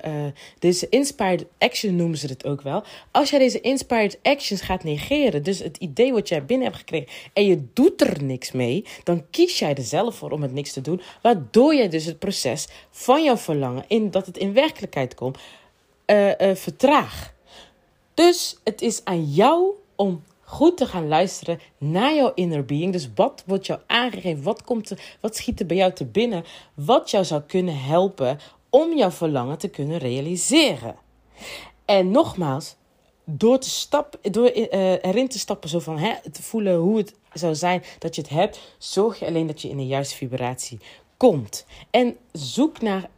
deze 0.58 0.88
inspired 0.88 1.44
action 1.58 1.96
noemen 1.96 2.18
ze 2.18 2.26
het 2.26 2.46
ook 2.46 2.62
wel. 2.62 2.82
Als 3.10 3.30
jij 3.30 3.38
deze 3.38 3.60
inspired 3.60 4.18
actions 4.22 4.60
gaat 4.60 4.84
negeren, 4.84 5.42
dus 5.42 5.58
het 5.58 5.76
idee 5.76 6.12
wat 6.12 6.28
jij 6.28 6.44
binnen 6.44 6.66
hebt 6.66 6.78
gekregen 6.78 7.08
en 7.32 7.46
je 7.46 7.64
doet 7.72 8.00
er 8.00 8.22
niks 8.22 8.52
mee, 8.52 8.84
dan 9.04 9.24
kies 9.30 9.58
jij 9.58 9.74
er 9.74 9.82
zelf 9.82 10.14
voor 10.14 10.30
om 10.30 10.42
het 10.42 10.52
niks 10.52 10.72
te 10.72 10.80
doen, 10.80 11.00
waardoor 11.22 11.74
jij 11.74 11.88
dus 11.88 12.04
het 12.04 12.18
proces 12.18 12.68
van 12.90 13.24
jouw 13.24 13.36
verlangen 13.36 13.84
in 13.88 14.10
dat 14.10 14.26
het 14.26 14.38
in 14.38 14.52
werkelijkheid 14.52 15.14
komt 15.14 15.38
uh, 16.10 16.54
vertraag. 16.54 17.32
Dus 18.14 18.60
het 18.64 18.82
is 18.82 19.04
aan 19.04 19.24
jou 19.24 19.74
om 19.96 20.22
goed 20.40 20.76
te 20.76 20.86
gaan 20.86 21.08
luisteren 21.08 21.60
naar 21.78 22.14
jouw 22.14 22.32
inner 22.34 22.64
being. 22.64 22.92
Dus 22.92 23.08
wat 23.14 23.42
wordt 23.46 23.66
jou 23.66 23.80
aangegeven? 23.86 24.42
Wat, 24.42 24.62
komt 24.62 24.90
er, 24.90 25.16
wat 25.20 25.36
schiet 25.36 25.60
er 25.60 25.66
bij 25.66 25.76
jou 25.76 25.92
te 25.92 26.04
binnen? 26.04 26.44
Wat 26.74 27.10
jou 27.10 27.24
zou 27.24 27.42
kunnen 27.42 27.80
helpen 27.80 28.38
om 28.70 28.96
jouw 28.96 29.10
verlangen 29.10 29.58
te 29.58 29.68
kunnen 29.68 29.98
realiseren. 29.98 30.96
En 31.84 32.10
nogmaals, 32.10 32.76
door, 33.24 33.58
te 33.58 33.70
stappen, 33.70 34.32
door 34.32 34.52
uh, 34.56 35.04
erin 35.04 35.28
te 35.28 35.38
stappen, 35.38 35.68
zo 35.68 35.78
van 35.78 35.98
hè, 35.98 36.30
te 36.30 36.42
voelen 36.42 36.76
hoe 36.76 36.96
het 36.96 37.14
zou 37.32 37.54
zijn 37.54 37.82
dat 37.98 38.14
je 38.14 38.20
het 38.20 38.30
hebt, 38.30 38.74
zorg 38.78 39.18
je 39.18 39.26
alleen 39.26 39.46
dat 39.46 39.62
je 39.62 39.68
in 39.68 39.76
de 39.76 39.86
juiste 39.86 40.16
vibratie 40.16 40.78
komt. 41.16 41.66
En 41.90 42.16
zoek 42.32 42.80
naar, 42.80 43.08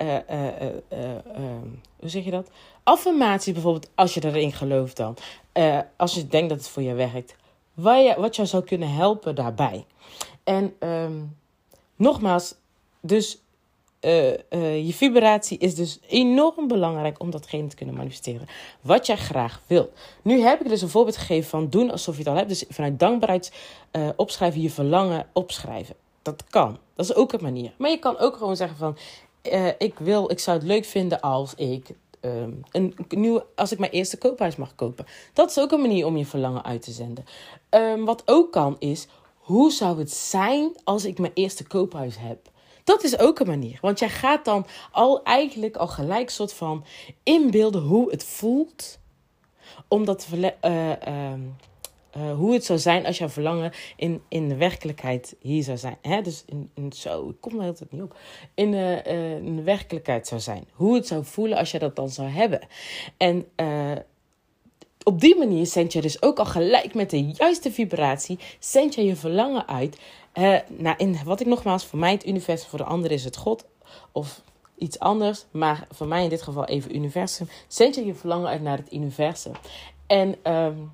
hoe 2.01 2.09
zeg 2.09 2.25
je 2.25 2.31
dat? 2.31 2.49
Affirmatie 2.83 3.53
bijvoorbeeld, 3.53 3.91
als 3.95 4.15
je 4.15 4.25
erin 4.25 4.53
gelooft 4.53 4.97
dan. 4.97 5.17
Uh, 5.55 5.79
als 5.97 6.15
je 6.15 6.27
denkt 6.27 6.49
dat 6.49 6.59
het 6.59 6.69
voor 6.69 6.83
je 6.83 6.95
werkt. 6.95 7.37
Wat, 7.75 8.05
je, 8.05 8.15
wat 8.19 8.37
jou 8.37 8.49
zou 8.49 8.65
kunnen 8.65 8.95
helpen 8.95 9.35
daarbij. 9.35 9.87
En 10.45 10.75
um, 10.81 11.37
nogmaals, 11.97 12.55
dus 13.01 13.39
uh, 14.01 14.31
uh, 14.31 14.87
je 14.87 14.93
vibratie 14.93 15.59
is 15.59 15.75
dus 15.75 15.99
enorm 16.09 16.69
belangrijk 16.69 17.21
om 17.21 17.31
datgene 17.31 17.67
te 17.67 17.77
kunnen 17.77 17.95
manifesteren. 17.95 18.47
Wat 18.81 19.07
jij 19.07 19.17
graag 19.17 19.61
wilt. 19.67 19.91
Nu 20.23 20.41
heb 20.41 20.61
ik 20.61 20.69
dus 20.69 20.83
een 20.83 20.89
voorbeeld 20.89 21.17
gegeven 21.17 21.51
van 21.51 21.69
doen 21.69 21.91
alsof 21.91 22.15
je 22.15 22.21
het 22.21 22.31
al 22.31 22.37
hebt. 22.37 22.49
Dus 22.49 22.65
vanuit 22.69 22.99
dankbaarheid 22.99 23.53
opschrijven, 24.17 24.61
je 24.61 24.71
verlangen 24.71 25.27
opschrijven. 25.33 25.95
Dat 26.23 26.45
kan. 26.51 26.79
Dat 26.95 27.05
is 27.05 27.15
ook 27.15 27.33
een 27.33 27.43
manier. 27.43 27.73
Maar 27.77 27.91
je 27.91 27.99
kan 27.99 28.19
ook 28.19 28.37
gewoon 28.37 28.57
zeggen 28.57 28.77
van... 28.77 28.97
ik, 29.79 29.99
wil, 29.99 30.31
ik 30.31 30.39
zou 30.39 30.59
het 30.59 30.67
leuk 30.67 30.85
vinden 30.85 31.21
als 31.21 31.55
ik 31.55 31.95
um, 32.25 32.61
een 32.71 32.97
nieuwe, 33.09 33.47
als 33.55 33.73
ik 33.73 33.79
mijn 33.79 33.93
eerste 33.93 34.19
koophuis 34.19 34.57
mag 34.57 34.75
kopen. 34.75 35.07
Dat 35.33 35.51
is 35.51 35.59
ook 35.59 35.73
een 35.73 35.81
manier 35.81 36.07
om 36.07 36.17
je 36.17 36.27
verlangen 36.27 36.65
uit 36.65 36.83
te 36.83 36.91
zenden. 36.91 37.25
Um, 37.71 38.05
wat 38.05 38.23
ook 38.25 38.53
kan 38.53 38.77
is, 38.79 39.07
hoe 39.39 39.71
zou 39.73 39.99
het 39.99 40.13
zijn 40.13 40.77
als 40.85 41.05
ik 41.05 41.19
mijn 41.19 41.33
eerste 41.35 41.67
koophuis 41.67 42.17
heb? 42.19 42.51
Dat 42.85 43.03
is 43.03 43.19
ook 43.19 43.39
een 43.39 43.47
manier. 43.47 43.79
Want 43.81 43.99
jij 43.99 44.09
gaat 44.09 44.45
dan 44.45 44.67
al 44.91 45.23
eigenlijk 45.23 45.77
al 45.77 45.89
gelijk 45.89 46.31
soort 46.31 46.53
van 46.53 46.85
inbeelden 47.23 47.83
hoe 47.83 48.11
het 48.11 48.25
voelt. 48.25 48.99
Om 49.89 50.05
dat 50.05 50.27
uh, 50.35 50.49
uh, 50.69 51.33
uh, 52.17 52.35
hoe 52.35 52.53
het 52.53 52.65
zou 52.65 52.79
zijn 52.79 53.07
als 53.07 53.19
jouw 53.19 53.29
verlangen 53.29 53.73
in, 53.97 54.23
in 54.29 54.49
de 54.49 54.57
werkelijkheid 54.57 55.37
hier 55.41 55.63
zou 55.63 55.77
zijn. 55.77 55.97
Hè? 56.03 56.21
Dus 56.21 56.45
in, 56.47 56.71
in 56.75 56.93
zo, 56.93 57.29
ik 57.29 57.41
kom 57.41 57.61
er 57.61 57.67
altijd 57.67 57.93
niet 57.93 58.03
op. 58.03 58.17
In, 58.55 58.73
uh, 58.73 59.05
uh, 59.05 59.37
in 59.37 59.57
de 59.57 59.63
werkelijkheid 59.63 60.27
zou 60.27 60.41
zijn. 60.41 60.65
Hoe 60.73 60.95
het 60.95 61.07
zou 61.07 61.25
voelen 61.25 61.59
als 61.59 61.71
je 61.71 61.79
dat 61.79 61.97
dan 61.97 62.09
zou 62.09 62.29
hebben. 62.29 62.61
En 63.17 63.47
op 65.05 65.21
die 65.21 65.37
manier 65.37 65.67
zend 65.67 65.93
je 65.93 66.01
dus 66.01 66.23
ook 66.23 66.39
al 66.39 66.45
gelijk 66.45 66.95
met 66.95 67.11
de 67.11 67.25
juiste 67.25 67.73
vibratie, 67.73 68.39
zend 68.59 68.95
je 68.95 69.05
je 69.05 69.17
verlangen 69.17 69.69
uit. 69.69 69.99
Nou, 70.69 70.97
in 70.97 71.19
wat 71.25 71.41
ik 71.41 71.47
nogmaals, 71.47 71.85
voor 71.85 71.99
mij 71.99 72.13
het 72.13 72.27
universum, 72.27 72.69
voor 72.69 72.79
de 72.79 72.85
ander 72.85 73.11
is 73.11 73.25
het 73.25 73.37
God 73.37 73.65
of 74.13 74.43
iets 74.79 74.99
anders. 74.99 75.45
Maar 75.51 75.87
voor 75.91 76.07
mij 76.07 76.23
in 76.23 76.29
dit 76.29 76.43
geval 76.43 76.65
even 76.65 76.97
universum. 76.97 77.49
Zend 77.69 77.95
je 77.95 78.05
je 78.05 78.15
verlangen 78.15 78.49
uit 78.49 78.63
naar 78.63 78.77
het 78.77 78.93
universum. 78.93 79.53
En 80.07 80.53
um, 80.53 80.93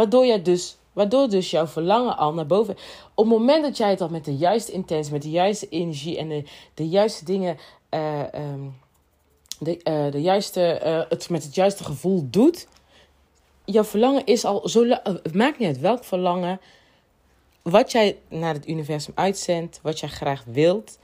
waardoor 0.00 0.26
je 0.26 0.42
dus 0.42 0.78
Waardoor 0.92 1.28
dus 1.28 1.50
jouw 1.50 1.66
verlangen 1.66 2.16
al 2.16 2.34
naar 2.34 2.46
boven. 2.46 2.76
Op 3.14 3.24
het 3.24 3.38
moment 3.38 3.62
dat 3.62 3.76
jij 3.76 3.90
het 3.90 4.00
al 4.00 4.08
met 4.08 4.24
de 4.24 4.36
juiste 4.36 4.72
intentie, 4.72 5.12
met 5.12 5.22
de 5.22 5.30
juiste 5.30 5.68
energie 5.68 6.18
en 6.18 6.28
de, 6.28 6.44
de 6.74 6.88
juiste 6.88 7.24
dingen. 7.24 7.58
Uh, 7.90 8.22
um, 8.34 8.78
de, 9.58 9.80
uh, 9.84 10.12
de 10.12 10.22
juiste, 10.22 10.80
uh, 10.84 11.02
het 11.08 11.28
met 11.28 11.42
het 11.42 11.54
juiste 11.54 11.84
gevoel 11.84 12.26
doet. 12.30 12.68
Jouw 13.64 13.84
verlangen 13.84 14.26
is 14.26 14.44
al 14.44 14.68
zo. 14.68 14.84
Het 15.02 15.34
maakt 15.34 15.58
niet 15.58 15.68
uit 15.68 15.80
welk 15.80 16.04
verlangen. 16.04 16.60
Wat 17.62 17.92
jij 17.92 18.18
naar 18.28 18.54
het 18.54 18.68
universum 18.68 19.12
uitzendt, 19.16 19.80
wat 19.82 20.00
jij 20.00 20.08
graag 20.08 20.44
wilt, 20.46 20.98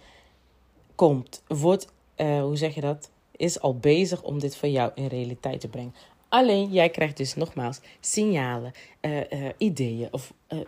komt. 0.95 1.43
Wordt, 1.47 1.87
hoe 2.17 2.57
zeg 2.57 2.75
je 2.75 2.81
dat? 2.81 3.11
Is 3.37 3.61
al 3.61 3.76
bezig 3.76 4.23
om 4.23 4.38
dit 4.38 4.57
voor 4.57 4.69
jou 4.69 4.91
in 4.95 5.07
realiteit 5.07 5.61
te 5.61 5.69
brengen. 5.69 5.95
Alleen 6.28 6.73
jij 6.73 6.90
krijgt 6.90 7.16
dus 7.16 7.35
nogmaals 7.35 7.80
signalen, 8.00 8.73
uh, 9.00 9.16
uh, 9.16 9.49
ideeën 9.56 10.09
of 10.11 10.33
uh, 10.49 10.61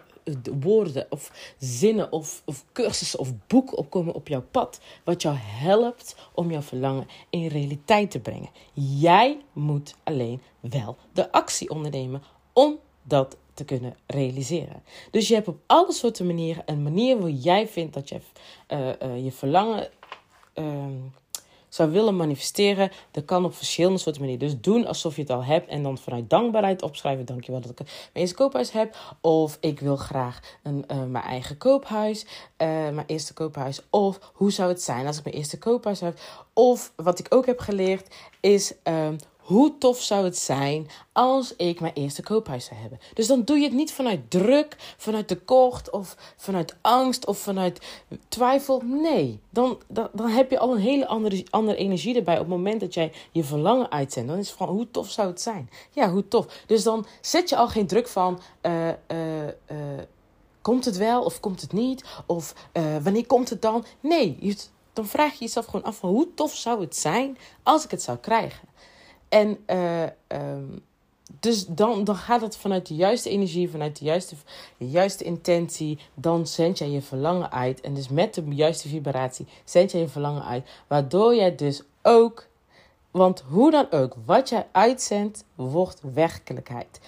woorden 0.60 1.06
of 1.10 1.54
zinnen 1.58 2.12
of, 2.12 2.42
of 2.44 2.64
cursussen 2.72 3.18
of 3.18 3.32
boeken 3.46 3.78
opkomen 3.78 4.14
op 4.14 4.28
jouw 4.28 4.44
pad. 4.50 4.80
Wat 5.04 5.22
jou 5.22 5.36
helpt 5.38 6.16
om 6.34 6.50
jouw 6.50 6.62
verlangen 6.62 7.06
in 7.30 7.46
realiteit 7.46 8.10
te 8.10 8.20
brengen. 8.20 8.50
Jij 8.72 9.40
moet 9.52 9.94
alleen 10.04 10.42
wel 10.60 10.96
de 11.12 11.32
actie 11.32 11.70
ondernemen 11.70 12.22
om 12.52 12.78
dat 13.02 13.36
te 13.54 13.64
kunnen 13.64 13.96
realiseren. 14.06 14.82
Dus 15.10 15.28
je 15.28 15.34
hebt 15.34 15.48
op 15.48 15.60
alle 15.66 15.92
soorten 15.92 16.26
manieren 16.26 16.62
een 16.66 16.82
manier 16.82 17.20
waar 17.20 17.30
jij 17.30 17.68
vindt 17.68 17.94
dat 17.94 18.08
je 18.08 18.20
je 19.22 19.32
verlangen 19.32 19.88
ehm, 20.54 20.96
zou 21.68 21.90
willen 21.90 22.16
manifesteren, 22.16 22.90
dat 23.10 23.24
kan 23.24 23.44
op 23.44 23.54
verschillende 23.54 23.98
soorten 23.98 24.22
manieren. 24.22 24.48
Dus 24.48 24.60
doen 24.60 24.86
alsof 24.86 25.16
je 25.16 25.22
het 25.22 25.30
al 25.30 25.44
hebt 25.44 25.68
en 25.68 25.82
dan 25.82 25.98
vanuit 25.98 26.30
dankbaarheid 26.30 26.82
opschrijven. 26.82 27.24
Dankjewel 27.24 27.60
dat 27.60 27.70
ik 27.70 27.78
mijn 27.78 27.90
eerste 28.12 28.34
koophuis 28.34 28.70
heb. 28.70 28.96
Of 29.20 29.56
ik 29.60 29.80
wil 29.80 29.96
graag 29.96 30.40
een, 30.62 30.84
uh, 30.90 31.04
mijn 31.04 31.24
eigen 31.24 31.56
koophuis, 31.56 32.22
uh, 32.22 32.28
mijn 32.68 33.04
eerste 33.06 33.34
koophuis. 33.34 33.80
Of 33.90 34.18
hoe 34.32 34.52
zou 34.52 34.68
het 34.68 34.82
zijn 34.82 35.06
als 35.06 35.18
ik 35.18 35.24
mijn 35.24 35.36
eerste 35.36 35.58
koophuis 35.58 36.00
heb? 36.00 36.18
Of 36.52 36.92
wat 36.96 37.18
ik 37.18 37.26
ook 37.28 37.46
heb 37.46 37.58
geleerd 37.58 38.14
is 38.40 38.74
uh, 38.84 39.08
hoe 39.48 39.78
tof 39.78 40.00
zou 40.00 40.24
het 40.24 40.38
zijn 40.38 40.88
als 41.12 41.56
ik 41.56 41.80
mijn 41.80 41.92
eerste 41.94 42.22
koophuis 42.22 42.64
zou 42.64 42.80
hebben? 42.80 42.98
Dus 43.14 43.26
dan 43.26 43.42
doe 43.44 43.56
je 43.58 43.64
het 43.64 43.72
niet 43.72 43.92
vanuit 43.92 44.30
druk, 44.30 44.76
vanuit 44.96 45.28
tekort 45.28 45.90
of 45.90 46.16
vanuit 46.36 46.76
angst 46.80 47.26
of 47.26 47.38
vanuit 47.38 48.02
twijfel. 48.28 48.82
Nee, 48.84 49.40
dan, 49.50 49.78
dan, 49.86 50.08
dan 50.12 50.28
heb 50.28 50.50
je 50.50 50.58
al 50.58 50.72
een 50.72 50.80
hele 50.80 51.06
andere, 51.06 51.44
andere 51.50 51.76
energie 51.76 52.16
erbij 52.16 52.34
op 52.34 52.40
het 52.40 52.48
moment 52.48 52.80
dat 52.80 52.94
jij 52.94 53.12
je 53.32 53.44
verlangen 53.44 53.90
uitzendt. 53.90 54.28
Dan 54.28 54.38
is 54.38 54.48
het 54.48 54.56
van 54.56 54.68
hoe 54.68 54.90
tof 54.90 55.10
zou 55.10 55.28
het 55.28 55.40
zijn? 55.40 55.70
Ja, 55.90 56.10
hoe 56.10 56.28
tof. 56.28 56.62
Dus 56.66 56.82
dan 56.82 57.06
zet 57.20 57.48
je 57.48 57.56
al 57.56 57.68
geen 57.68 57.86
druk 57.86 58.08
van. 58.08 58.40
Uh, 58.62 58.88
uh, 58.88 59.42
uh, 59.42 59.52
komt 60.62 60.84
het 60.84 60.96
wel 60.96 61.22
of 61.22 61.40
komt 61.40 61.60
het 61.60 61.72
niet? 61.72 62.04
Of 62.26 62.54
wanneer 63.02 63.26
komt 63.26 63.50
het 63.50 63.62
dan? 63.62 63.84
Nee, 64.00 64.56
dan 64.92 65.06
vraag 65.06 65.32
je 65.32 65.44
jezelf 65.44 65.64
gewoon 65.64 65.84
af 65.84 65.96
van 65.96 66.10
hoe 66.10 66.34
tof 66.34 66.54
zou 66.54 66.80
het 66.80 66.96
zijn 66.96 67.38
als 67.62 67.84
ik 67.84 67.90
het 67.90 68.02
zou 68.02 68.18
krijgen. 68.18 68.68
En 69.28 69.58
uh, 69.66 70.02
um, 70.28 70.82
dus 71.40 71.66
dan, 71.66 72.04
dan 72.04 72.16
gaat 72.16 72.40
het 72.40 72.56
vanuit 72.56 72.86
de 72.86 72.94
juiste 72.94 73.30
energie, 73.30 73.70
vanuit 73.70 73.98
de 73.98 74.04
juiste, 74.04 74.34
juiste 74.76 75.24
intentie. 75.24 75.98
Dan 76.14 76.46
zend 76.46 76.78
jij 76.78 76.90
je 76.90 77.02
verlangen 77.02 77.50
uit. 77.52 77.80
En 77.80 77.94
dus 77.94 78.08
met 78.08 78.34
de 78.34 78.44
juiste 78.48 78.88
vibratie 78.88 79.46
zend 79.64 79.90
jij 79.90 80.00
je 80.00 80.08
verlangen 80.08 80.44
uit. 80.44 80.68
Waardoor 80.86 81.34
jij 81.34 81.54
dus 81.54 81.82
ook, 82.02 82.46
want 83.10 83.40
hoe 83.40 83.70
dan 83.70 83.90
ook, 83.90 84.14
wat 84.24 84.48
jij 84.48 84.66
uitzendt, 84.72 85.44
wordt 85.54 86.00
werkelijkheid. 86.14 87.00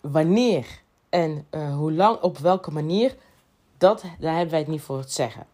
Wanneer 0.00 0.82
en 1.08 1.46
uh, 1.50 1.76
hoe 1.76 1.92
lang, 1.92 2.20
op 2.20 2.38
welke 2.38 2.70
manier, 2.70 3.16
dat, 3.78 4.02
daar 4.18 4.32
hebben 4.32 4.50
wij 4.50 4.58
het 4.58 4.68
niet 4.68 4.80
voor 4.80 5.04
te 5.04 5.12
zeggen. 5.12 5.46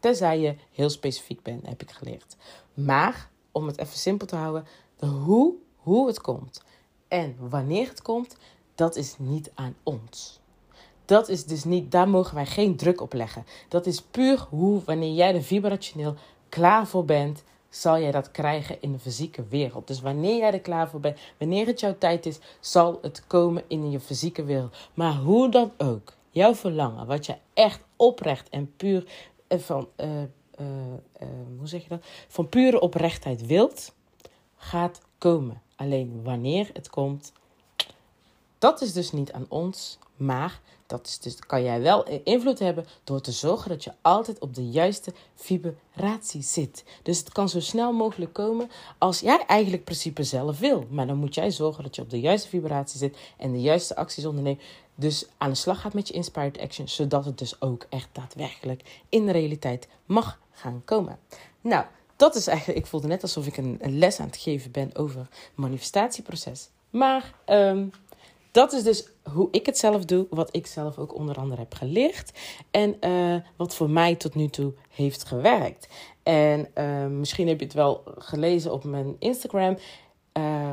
Tenzij 0.00 0.38
je 0.38 0.56
heel 0.72 0.90
specifiek 0.90 1.42
bent, 1.42 1.66
heb 1.66 1.82
ik 1.82 1.90
geleerd. 1.90 2.36
Maar, 2.74 3.28
om 3.52 3.66
het 3.66 3.78
even 3.78 3.98
simpel 3.98 4.26
te 4.26 4.36
houden, 4.36 4.66
hoe, 4.98 5.54
hoe 5.76 6.06
het 6.06 6.20
komt 6.20 6.62
en 7.08 7.36
wanneer 7.38 7.88
het 7.88 8.02
komt, 8.02 8.36
dat 8.74 8.96
is 8.96 9.14
niet 9.18 9.50
aan 9.54 9.76
ons. 9.82 10.40
Dat 11.04 11.28
is 11.28 11.44
dus 11.44 11.64
niet, 11.64 11.90
daar 11.90 12.08
mogen 12.08 12.34
wij 12.34 12.46
geen 12.46 12.76
druk 12.76 13.00
op 13.00 13.12
leggen. 13.12 13.44
Dat 13.68 13.86
is 13.86 14.02
puur 14.02 14.46
hoe, 14.50 14.82
wanneer 14.84 15.12
jij 15.12 15.34
er 15.34 15.42
vibrationeel 15.42 16.14
klaar 16.48 16.86
voor 16.86 17.04
bent, 17.04 17.44
zal 17.68 17.98
jij 17.98 18.10
dat 18.10 18.30
krijgen 18.30 18.76
in 18.80 18.92
de 18.92 18.98
fysieke 18.98 19.44
wereld. 19.48 19.86
Dus 19.86 20.00
wanneer 20.00 20.36
jij 20.36 20.52
er 20.52 20.60
klaar 20.60 20.88
voor 20.88 21.00
bent, 21.00 21.18
wanneer 21.38 21.66
het 21.66 21.80
jouw 21.80 21.98
tijd 21.98 22.26
is, 22.26 22.38
zal 22.60 22.98
het 23.02 23.26
komen 23.26 23.62
in 23.66 23.90
je 23.90 24.00
fysieke 24.00 24.44
wereld. 24.44 24.76
Maar 24.94 25.14
hoe 25.14 25.48
dan 25.48 25.72
ook, 25.78 26.12
jouw 26.30 26.54
verlangen, 26.54 27.06
wat 27.06 27.26
je 27.26 27.36
echt 27.54 27.80
oprecht 27.96 28.48
en 28.48 28.72
puur 28.76 29.06
eh, 29.46 29.58
van, 29.58 29.88
uh, 29.96 30.06
uh, 30.60 30.66
hoe 31.58 31.68
zeg 31.68 31.82
je 31.82 31.88
dat? 31.88 32.04
Van 32.28 32.48
pure 32.48 32.80
oprechtheid 32.80 33.46
wilt, 33.46 33.94
gaat 34.64 35.00
komen. 35.18 35.62
Alleen 35.76 36.20
wanneer 36.22 36.70
het 36.72 36.90
komt, 36.90 37.32
dat 38.58 38.80
is 38.80 38.92
dus 38.92 39.12
niet 39.12 39.32
aan 39.32 39.46
ons, 39.48 39.98
maar 40.16 40.60
dat 40.86 41.06
is 41.06 41.18
dus, 41.18 41.38
kan 41.38 41.62
jij 41.62 41.80
wel 41.80 42.04
invloed 42.24 42.58
hebben 42.58 42.86
door 43.04 43.20
te 43.20 43.32
zorgen 43.32 43.68
dat 43.68 43.84
je 43.84 43.92
altijd 44.00 44.38
op 44.38 44.54
de 44.54 44.70
juiste 44.70 45.12
vibratie 45.34 46.42
zit. 46.42 46.84
Dus 47.02 47.18
het 47.18 47.32
kan 47.32 47.48
zo 47.48 47.60
snel 47.60 47.92
mogelijk 47.92 48.32
komen 48.32 48.70
als 48.98 49.20
jij 49.20 49.44
eigenlijk 49.46 49.84
principe 49.84 50.22
zelf 50.22 50.58
wil. 50.58 50.86
Maar 50.90 51.06
dan 51.06 51.16
moet 51.16 51.34
jij 51.34 51.50
zorgen 51.50 51.82
dat 51.82 51.96
je 51.96 52.02
op 52.02 52.10
de 52.10 52.20
juiste 52.20 52.48
vibratie 52.48 52.98
zit 52.98 53.16
en 53.36 53.52
de 53.52 53.60
juiste 53.60 53.96
acties 53.96 54.26
onderneemt. 54.26 54.62
Dus 54.94 55.26
aan 55.38 55.50
de 55.50 55.56
slag 55.56 55.80
gaat 55.80 55.94
met 55.94 56.08
je 56.08 56.14
inspired 56.14 56.58
action, 56.58 56.88
zodat 56.88 57.24
het 57.24 57.38
dus 57.38 57.60
ook 57.60 57.86
echt 57.88 58.08
daadwerkelijk 58.12 59.00
in 59.08 59.26
de 59.26 59.32
realiteit 59.32 59.88
mag 60.06 60.38
gaan 60.50 60.82
komen. 60.84 61.18
Nou, 61.60 61.84
dat 62.16 62.34
is 62.34 62.46
eigenlijk, 62.46 62.78
ik 62.78 62.86
voelde 62.86 63.06
net 63.06 63.22
alsof 63.22 63.46
ik 63.46 63.56
een, 63.56 63.78
een 63.80 63.98
les 63.98 64.20
aan 64.20 64.26
het 64.26 64.36
geven 64.36 64.70
ben 64.70 64.96
over 64.96 65.28
manifestatieproces. 65.54 66.68
Maar 66.90 67.34
um, 67.46 67.90
dat 68.50 68.72
is 68.72 68.82
dus 68.82 69.08
hoe 69.32 69.48
ik 69.50 69.66
het 69.66 69.78
zelf 69.78 70.04
doe, 70.04 70.26
wat 70.30 70.56
ik 70.56 70.66
zelf 70.66 70.98
ook 70.98 71.14
onder 71.14 71.36
andere 71.36 71.60
heb 71.60 71.74
geleerd 71.74 72.32
en 72.70 72.96
uh, 73.00 73.36
wat 73.56 73.74
voor 73.74 73.90
mij 73.90 74.14
tot 74.14 74.34
nu 74.34 74.48
toe 74.48 74.72
heeft 74.88 75.24
gewerkt. 75.24 75.88
En 76.22 76.68
uh, 76.74 77.06
misschien 77.06 77.48
heb 77.48 77.58
je 77.58 77.64
het 77.64 77.74
wel 77.74 78.02
gelezen 78.18 78.72
op 78.72 78.84
mijn 78.84 79.16
Instagram. 79.18 79.76
Uh, 80.32 80.70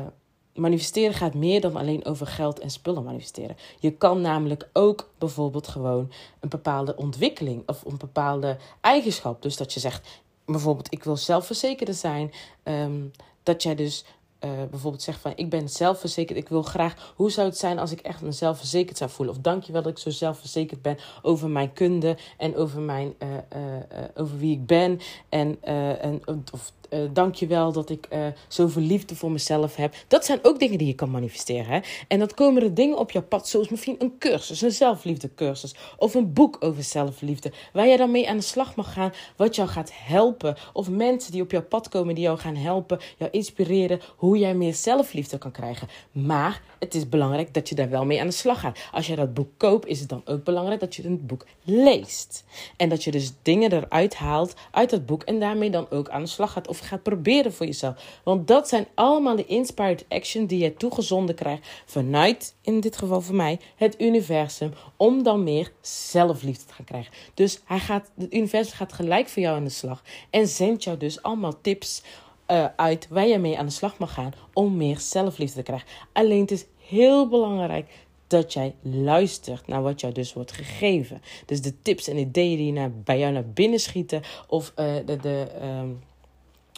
manifesteren 0.54 1.14
gaat 1.14 1.34
meer 1.34 1.60
dan 1.60 1.76
alleen 1.76 2.04
over 2.04 2.26
geld 2.26 2.58
en 2.58 2.70
spullen 2.70 3.04
manifesteren. 3.04 3.56
Je 3.78 3.90
kan 3.90 4.20
namelijk 4.20 4.68
ook 4.72 5.10
bijvoorbeeld 5.18 5.68
gewoon 5.68 6.12
een 6.40 6.48
bepaalde 6.48 6.96
ontwikkeling 6.96 7.62
of 7.68 7.84
een 7.84 7.98
bepaalde 7.98 8.56
eigenschap. 8.80 9.42
Dus 9.42 9.56
dat 9.56 9.72
je 9.72 9.80
zegt: 9.80 10.08
bijvoorbeeld, 10.52 10.92
ik 10.92 11.04
wil 11.04 11.16
zelfverzekerder 11.16 11.94
zijn. 11.94 12.32
Um, 12.64 13.10
dat 13.42 13.62
jij 13.62 13.74
dus 13.74 14.04
uh, 14.44 14.50
bijvoorbeeld 14.70 15.02
zegt 15.02 15.20
van 15.20 15.32
ik 15.36 15.50
ben 15.50 15.68
zelfverzekerd, 15.68 16.38
ik 16.38 16.48
wil 16.48 16.62
graag, 16.62 17.12
hoe 17.16 17.30
zou 17.30 17.48
het 17.48 17.58
zijn 17.58 17.78
als 17.78 17.92
ik 17.92 18.00
echt 18.00 18.22
mezelf 18.22 18.58
verzekerd 18.58 18.96
zou 18.96 19.10
voelen? 19.10 19.34
Of 19.34 19.40
dankjewel 19.40 19.82
dat 19.82 19.92
ik 19.92 19.98
zo 19.98 20.10
zelfverzekerd 20.10 20.82
ben 20.82 20.98
over 21.22 21.48
mijn 21.48 21.72
kunde 21.72 22.16
en 22.38 22.56
over, 22.56 22.80
mijn, 22.80 23.14
uh, 23.18 23.28
uh, 23.28 24.04
over 24.14 24.38
wie 24.38 24.52
ik 24.52 24.66
ben. 24.66 25.00
En, 25.28 25.62
en 25.62 26.22
of 26.52 26.72
uh, 26.92 27.00
dank 27.12 27.34
je 27.34 27.46
wel 27.46 27.72
dat 27.72 27.90
ik 27.90 28.08
uh, 28.12 28.26
zoveel 28.48 28.82
liefde 28.82 29.16
voor 29.16 29.30
mezelf 29.30 29.76
heb. 29.76 29.94
Dat 30.08 30.24
zijn 30.24 30.38
ook 30.42 30.58
dingen 30.58 30.78
die 30.78 30.86
je 30.86 30.94
kan 30.94 31.10
manifesteren. 31.10 31.66
Hè? 31.66 31.80
En 32.08 32.18
dat 32.18 32.34
komen 32.34 32.62
er 32.62 32.74
dingen 32.74 32.98
op 32.98 33.10
je 33.10 33.22
pad, 33.22 33.48
zoals 33.48 33.68
misschien 33.68 33.96
een 33.98 34.18
cursus, 34.18 34.60
een 34.60 34.70
zelfliefdecursus. 34.70 35.74
Of 35.98 36.14
een 36.14 36.32
boek 36.32 36.56
over 36.60 36.82
zelfliefde. 36.82 37.52
Waar 37.72 37.86
je 37.86 37.96
dan 37.96 38.10
mee 38.10 38.28
aan 38.28 38.36
de 38.36 38.42
slag 38.42 38.76
mag 38.76 38.92
gaan, 38.92 39.12
wat 39.36 39.56
jou 39.56 39.68
gaat 39.68 39.90
helpen. 39.94 40.56
Of 40.72 40.90
mensen 40.90 41.32
die 41.32 41.42
op 41.42 41.50
jouw 41.50 41.62
pad 41.62 41.88
komen, 41.88 42.14
die 42.14 42.24
jou 42.24 42.38
gaan 42.38 42.56
helpen, 42.56 42.98
jou 43.18 43.30
inspireren, 43.30 44.00
hoe 44.16 44.38
jij 44.38 44.54
meer 44.54 44.74
zelfliefde 44.74 45.38
kan 45.38 45.50
krijgen. 45.50 45.88
Maar 46.12 46.62
het 46.78 46.94
is 46.94 47.08
belangrijk 47.08 47.54
dat 47.54 47.68
je 47.68 47.74
daar 47.74 47.90
wel 47.90 48.04
mee 48.04 48.20
aan 48.20 48.26
de 48.26 48.32
slag 48.32 48.60
gaat. 48.60 48.78
Als 48.92 49.06
je 49.06 49.16
dat 49.16 49.34
boek 49.34 49.50
koopt, 49.56 49.86
is 49.86 50.00
het 50.00 50.08
dan 50.08 50.22
ook 50.24 50.44
belangrijk 50.44 50.80
dat 50.80 50.94
je 50.94 51.02
het 51.02 51.26
boek 51.26 51.46
leest. 51.64 52.44
En 52.76 52.88
dat 52.88 53.04
je 53.04 53.10
dus 53.10 53.32
dingen 53.42 53.72
eruit 53.72 54.14
haalt 54.14 54.54
uit 54.70 54.90
dat 54.90 55.06
boek 55.06 55.22
en 55.22 55.40
daarmee 55.40 55.70
dan 55.70 55.90
ook 55.90 56.08
aan 56.08 56.22
de 56.22 56.28
slag 56.28 56.52
gaat. 56.52 56.68
Of 56.68 56.80
gaat 56.84 57.02
proberen 57.02 57.52
voor 57.52 57.66
jezelf. 57.66 58.20
Want 58.24 58.48
dat 58.48 58.68
zijn 58.68 58.86
allemaal 58.94 59.36
de 59.36 59.46
inspired 59.46 60.04
action 60.08 60.46
die 60.46 60.58
je 60.58 60.74
toegezonden 60.74 61.34
krijgt 61.34 61.68
vanuit, 61.86 62.54
in 62.62 62.80
dit 62.80 62.96
geval 62.96 63.20
voor 63.20 63.34
mij, 63.34 63.58
het 63.76 64.00
universum. 64.00 64.72
Om 64.96 65.22
dan 65.22 65.42
meer 65.42 65.72
zelfliefde 65.80 66.64
te 66.64 66.72
gaan 66.72 66.84
krijgen. 66.84 67.12
Dus 67.34 67.60
hij 67.64 67.78
gaat, 67.78 68.10
het 68.18 68.34
universum 68.34 68.76
gaat 68.76 68.92
gelijk 68.92 69.28
voor 69.28 69.42
jou 69.42 69.56
aan 69.56 69.64
de 69.64 69.70
slag. 69.70 70.02
En 70.30 70.46
zendt 70.48 70.84
jou 70.84 70.96
dus 70.96 71.22
allemaal 71.22 71.60
tips 71.60 72.02
uh, 72.50 72.66
uit 72.76 73.08
waar 73.10 73.26
je 73.26 73.38
mee 73.38 73.58
aan 73.58 73.66
de 73.66 73.72
slag 73.72 73.98
mag 73.98 74.14
gaan 74.14 74.32
om 74.52 74.76
meer 74.76 74.98
zelfliefde 74.98 75.56
te 75.56 75.62
krijgen. 75.62 75.88
Alleen 76.12 76.40
het 76.40 76.50
is 76.50 76.64
heel 76.78 77.28
belangrijk 77.28 77.90
dat 78.26 78.52
jij 78.52 78.74
luistert 78.82 79.66
naar 79.66 79.82
wat 79.82 80.00
jou 80.00 80.12
dus 80.12 80.32
wordt 80.32 80.52
gegeven. 80.52 81.22
Dus 81.46 81.62
de 81.62 81.82
tips 81.82 82.08
en 82.08 82.16
ideeën 82.16 82.56
die 82.56 82.72
naar, 82.72 82.90
bij 82.92 83.18
jou 83.18 83.32
naar 83.32 83.46
binnen 83.46 83.80
schieten. 83.80 84.22
Of 84.48 84.72
uh, 84.76 84.94
de. 85.06 85.16
de 85.16 85.46
um, 85.62 86.00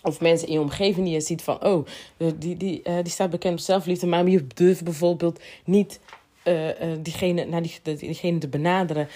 of 0.04 0.20
mensen 0.20 0.48
in 0.48 0.54
je 0.54 0.60
omgeving 0.60 1.04
die 1.04 1.14
je 1.14 1.20
ziet 1.20 1.42
van, 1.42 1.64
oh, 1.64 1.86
die, 2.38 2.56
die, 2.56 2.80
uh, 2.84 2.94
die 3.02 3.12
staat 3.12 3.30
bekend 3.30 3.52
op 3.52 3.60
zelfliefde, 3.60 4.06
maar 4.06 4.28
je 4.28 4.46
durft 4.46 4.84
bijvoorbeeld 4.84 5.40
niet 5.64 6.00
uh, 6.44 6.68
diegene, 7.00 7.44
naar 7.44 7.62
die, 7.62 7.80
diegene 7.82 8.38
te 8.38 8.48
benaderen. 8.48 9.08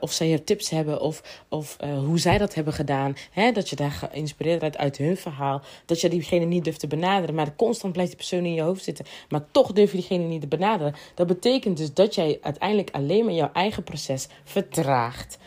Of 0.00 0.12
zij 0.12 0.32
er 0.32 0.44
tips 0.44 0.70
hebben 0.70 1.00
of, 1.00 1.44
of 1.48 1.76
hoe 1.80 2.18
zij 2.18 2.38
dat 2.38 2.54
hebben 2.54 2.72
gedaan. 2.72 3.16
Hè? 3.30 3.52
Dat 3.52 3.68
je 3.68 3.76
daar 3.76 3.90
geïnspireerd 3.90 4.60
bent 4.60 4.76
uit 4.76 4.96
hun 4.96 5.16
verhaal. 5.16 5.62
Dat 5.86 6.00
je 6.00 6.08
diegene 6.08 6.44
niet 6.44 6.64
durft 6.64 6.80
te 6.80 6.86
benaderen. 6.86 7.34
Maar 7.34 7.56
constant 7.56 7.92
blijft 7.92 8.10
die 8.10 8.20
persoon 8.20 8.44
in 8.44 8.54
je 8.54 8.62
hoofd 8.62 8.84
zitten. 8.84 9.04
Maar 9.28 9.44
toch 9.50 9.72
durf 9.72 9.90
je 9.90 9.96
diegene 9.96 10.24
niet 10.24 10.40
te 10.40 10.46
benaderen. 10.46 10.94
Dat 11.14 11.26
betekent 11.26 11.76
dus 11.76 11.94
dat 11.94 12.14
jij 12.14 12.38
uiteindelijk 12.42 12.90
alleen 12.90 13.24
maar 13.24 13.34
jouw 13.34 13.50
eigen 13.52 13.82
proces 13.82 14.28
vertraagt. 14.44 15.38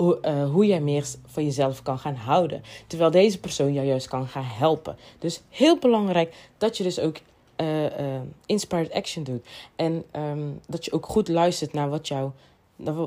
Hoe, 0.00 0.46
hoe 0.52 0.66
jij 0.66 0.80
meer 0.80 1.06
van 1.26 1.44
jezelf 1.44 1.82
kan 1.82 1.98
gaan 1.98 2.14
houden. 2.14 2.62
Terwijl 2.86 3.10
deze 3.10 3.40
persoon 3.40 3.72
jou 3.72 3.86
juist 3.86 4.08
kan 4.08 4.28
gaan 4.28 4.44
helpen. 4.44 4.96
Dus 5.18 5.40
heel 5.48 5.78
belangrijk 5.78 6.34
dat 6.58 6.76
je 6.76 6.82
dus 6.82 6.98
ook 6.98 7.16
uh, 7.60 7.82
uh, 7.82 8.20
inspired 8.46 8.92
action 8.92 9.24
doet. 9.24 9.46
En 9.76 10.04
um, 10.16 10.60
dat 10.66 10.84
je 10.84 10.92
ook 10.92 11.06
goed 11.06 11.28
luistert 11.28 11.72
naar 11.72 11.88
wat, 11.88 12.08
jou, 12.08 12.30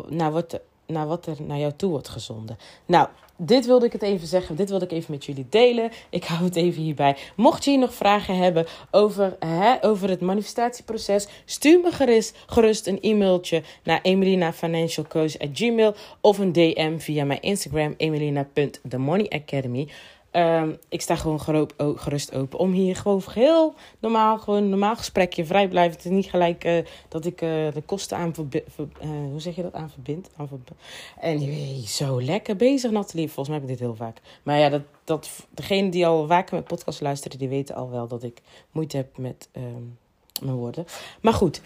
naar, 0.08 0.32
wat, 0.32 0.60
naar 0.86 1.08
wat 1.08 1.26
er 1.26 1.38
naar 1.42 1.58
jou 1.60 1.74
toe 1.76 1.90
wordt 1.90 2.10
gezonden. 2.10 2.58
Nou, 2.86 3.08
dit 3.46 3.66
wilde 3.66 3.86
ik 3.86 3.92
het 3.92 4.02
even 4.02 4.28
zeggen. 4.28 4.56
Dit 4.56 4.70
wilde 4.70 4.86
ik 4.86 4.92
even 4.92 5.12
met 5.12 5.26
jullie 5.26 5.46
delen. 5.50 5.92
Ik 6.10 6.24
hou 6.24 6.44
het 6.44 6.56
even 6.56 6.82
hierbij. 6.82 7.16
Mocht 7.36 7.64
je 7.64 7.70
hier 7.70 7.80
nog 7.80 7.94
vragen 7.94 8.38
hebben 8.38 8.66
over, 8.92 9.36
hè, 9.40 9.84
over 9.84 10.10
het 10.10 10.22
manifestatieproces, 10.22 11.28
stuur 11.46 11.80
me 11.80 11.92
gerust, 11.92 12.38
gerust 12.46 12.88
een 12.88 13.00
e-mailtje 13.02 13.64
naar 13.84 14.00
emelinafinancialcoach@gmail 14.02 15.96
of 16.22 16.38
een 16.38 16.52
DM 16.52 16.98
via 16.98 17.26
mijn 17.26 17.42
Instagram 17.42 17.94
emelina.themoneyacademy. 17.98 19.88
Um, 20.36 20.78
ik 20.90 21.02
sta 21.02 21.16
gewoon 21.16 21.68
gerust 21.78 22.36
open 22.36 22.60
om 22.60 22.72
hier 22.72 22.96
gewoon 22.96 23.22
heel 23.32 23.74
normaal, 24.00 24.38
gewoon 24.38 24.70
normaal 24.70 24.96
gesprekje, 24.96 25.46
vrij 25.46 25.68
blijven. 25.68 25.96
Het 25.96 26.06
is 26.06 26.12
niet 26.12 26.30
gelijk 26.30 26.66
uh, 26.66 26.86
dat 27.08 27.26
ik 27.26 27.42
uh, 27.42 27.50
de 27.74 27.82
kosten 27.86 28.18
aan 28.18 28.34
verbind. 28.34 28.64
Ver, 28.68 28.88
uh, 29.02 29.10
hoe 29.10 29.40
zeg 29.40 29.56
je 29.56 29.62
dat? 29.62 29.74
Aan 29.74 29.90
verbind? 29.90 30.30
Aan 30.38 30.48
verbind. 30.48 30.80
En 31.20 31.40
zo 31.88 32.22
lekker 32.22 32.56
bezig, 32.56 32.92
Nathalie. 32.92 33.26
Volgens 33.26 33.48
mij 33.48 33.58
heb 33.58 33.70
ik 33.70 33.78
dit 33.78 33.88
heel 33.88 33.96
vaak. 33.96 34.22
Maar 34.44 34.60
ja, 34.60 34.70
dat, 34.70 34.82
dat, 35.04 35.30
degene 35.50 35.90
die 35.90 36.08
al 36.08 36.28
vaker 36.28 36.56
met 36.56 36.64
podcast 36.64 37.02
luisteren, 37.02 37.40
die 37.40 37.50
weten 37.50 37.76
al 37.76 37.90
wel 37.90 38.08
dat 38.08 38.24
ik 38.24 38.42
moeite 38.72 38.98
heb 38.98 39.18
met 39.18 39.50
um, 39.58 39.98
mijn 40.42 40.56
woorden. 40.56 40.86
Maar 41.22 41.34
goed, 41.34 41.62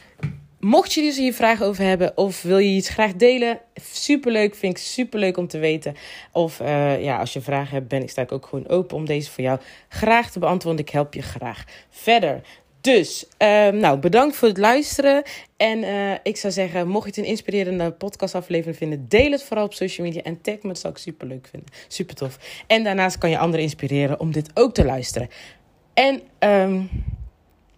Mocht 0.60 0.94
je 0.94 1.02
dus 1.02 1.18
hier 1.18 1.34
vragen 1.34 1.66
over 1.66 1.84
hebben 1.84 2.18
of 2.18 2.42
wil 2.42 2.58
je 2.58 2.70
iets 2.70 2.90
graag 2.90 3.14
delen, 3.14 3.60
superleuk, 3.76 4.56
vind 4.56 4.78
ik 4.78 4.84
superleuk 4.84 5.38
om 5.38 5.48
te 5.48 5.58
weten. 5.58 5.96
Of 6.32 6.60
uh, 6.60 7.04
ja, 7.04 7.20
als 7.20 7.34
je 7.34 7.42
vragen 7.42 7.74
hebt, 7.74 7.88
ben 7.88 8.02
ik, 8.02 8.10
sta 8.10 8.22
ik 8.22 8.32
ook 8.32 8.46
gewoon 8.46 8.68
open 8.68 8.98
om 8.98 9.06
deze 9.06 9.32
voor 9.32 9.44
jou 9.44 9.60
graag 9.90 10.32
te 10.32 10.40
beantwoorden. 10.40 10.82
Ik 10.82 10.90
help 10.90 11.14
je 11.14 11.22
graag 11.22 11.64
verder. 11.90 12.42
Dus, 12.82 13.26
uh, 13.42 13.68
nou, 13.68 13.98
bedankt 13.98 14.36
voor 14.36 14.48
het 14.48 14.58
luisteren. 14.58 15.24
En 15.58 15.84
uh, 15.84 16.12
ik 16.24 16.38
zou 16.38 16.54
zeggen, 16.54 16.88
mocht 16.88 17.04
je 17.04 17.10
het 17.10 17.20
een 17.20 17.26
inspirerende 17.26 17.92
podcastaflevering 17.92 18.78
vinden, 18.78 19.06
deel 19.08 19.32
het 19.32 19.44
vooral 19.44 19.66
op 19.66 19.74
social 19.74 20.08
media 20.08 20.22
en 20.22 20.42
tag 20.42 20.56
me. 20.62 20.68
Dat 20.68 20.80
zou 20.80 20.94
ik 20.94 21.00
super 21.00 21.28
leuk 21.28 21.48
vinden. 21.52 21.70
Super 21.88 22.16
tof. 22.16 22.64
En 22.68 22.84
daarnaast 22.84 23.18
kan 23.18 23.30
je 23.30 23.38
anderen 23.38 23.66
inspireren 23.66 24.20
om 24.20 24.32
dit 24.32 24.50
ook 24.54 24.74
te 24.74 24.86
luisteren. 24.86 25.30
En 25.94 26.22
um, 26.40 26.90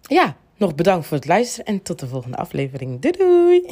ja, 0.02 0.36
nog 0.60 0.74
bedankt 0.74 1.06
voor 1.06 1.16
het 1.16 1.26
luisteren 1.26 1.64
en 1.64 1.82
tot 1.82 1.98
de 1.98 2.06
volgende 2.06 2.36
aflevering. 2.36 3.00
Doei 3.00 3.16
doei! 3.16 3.68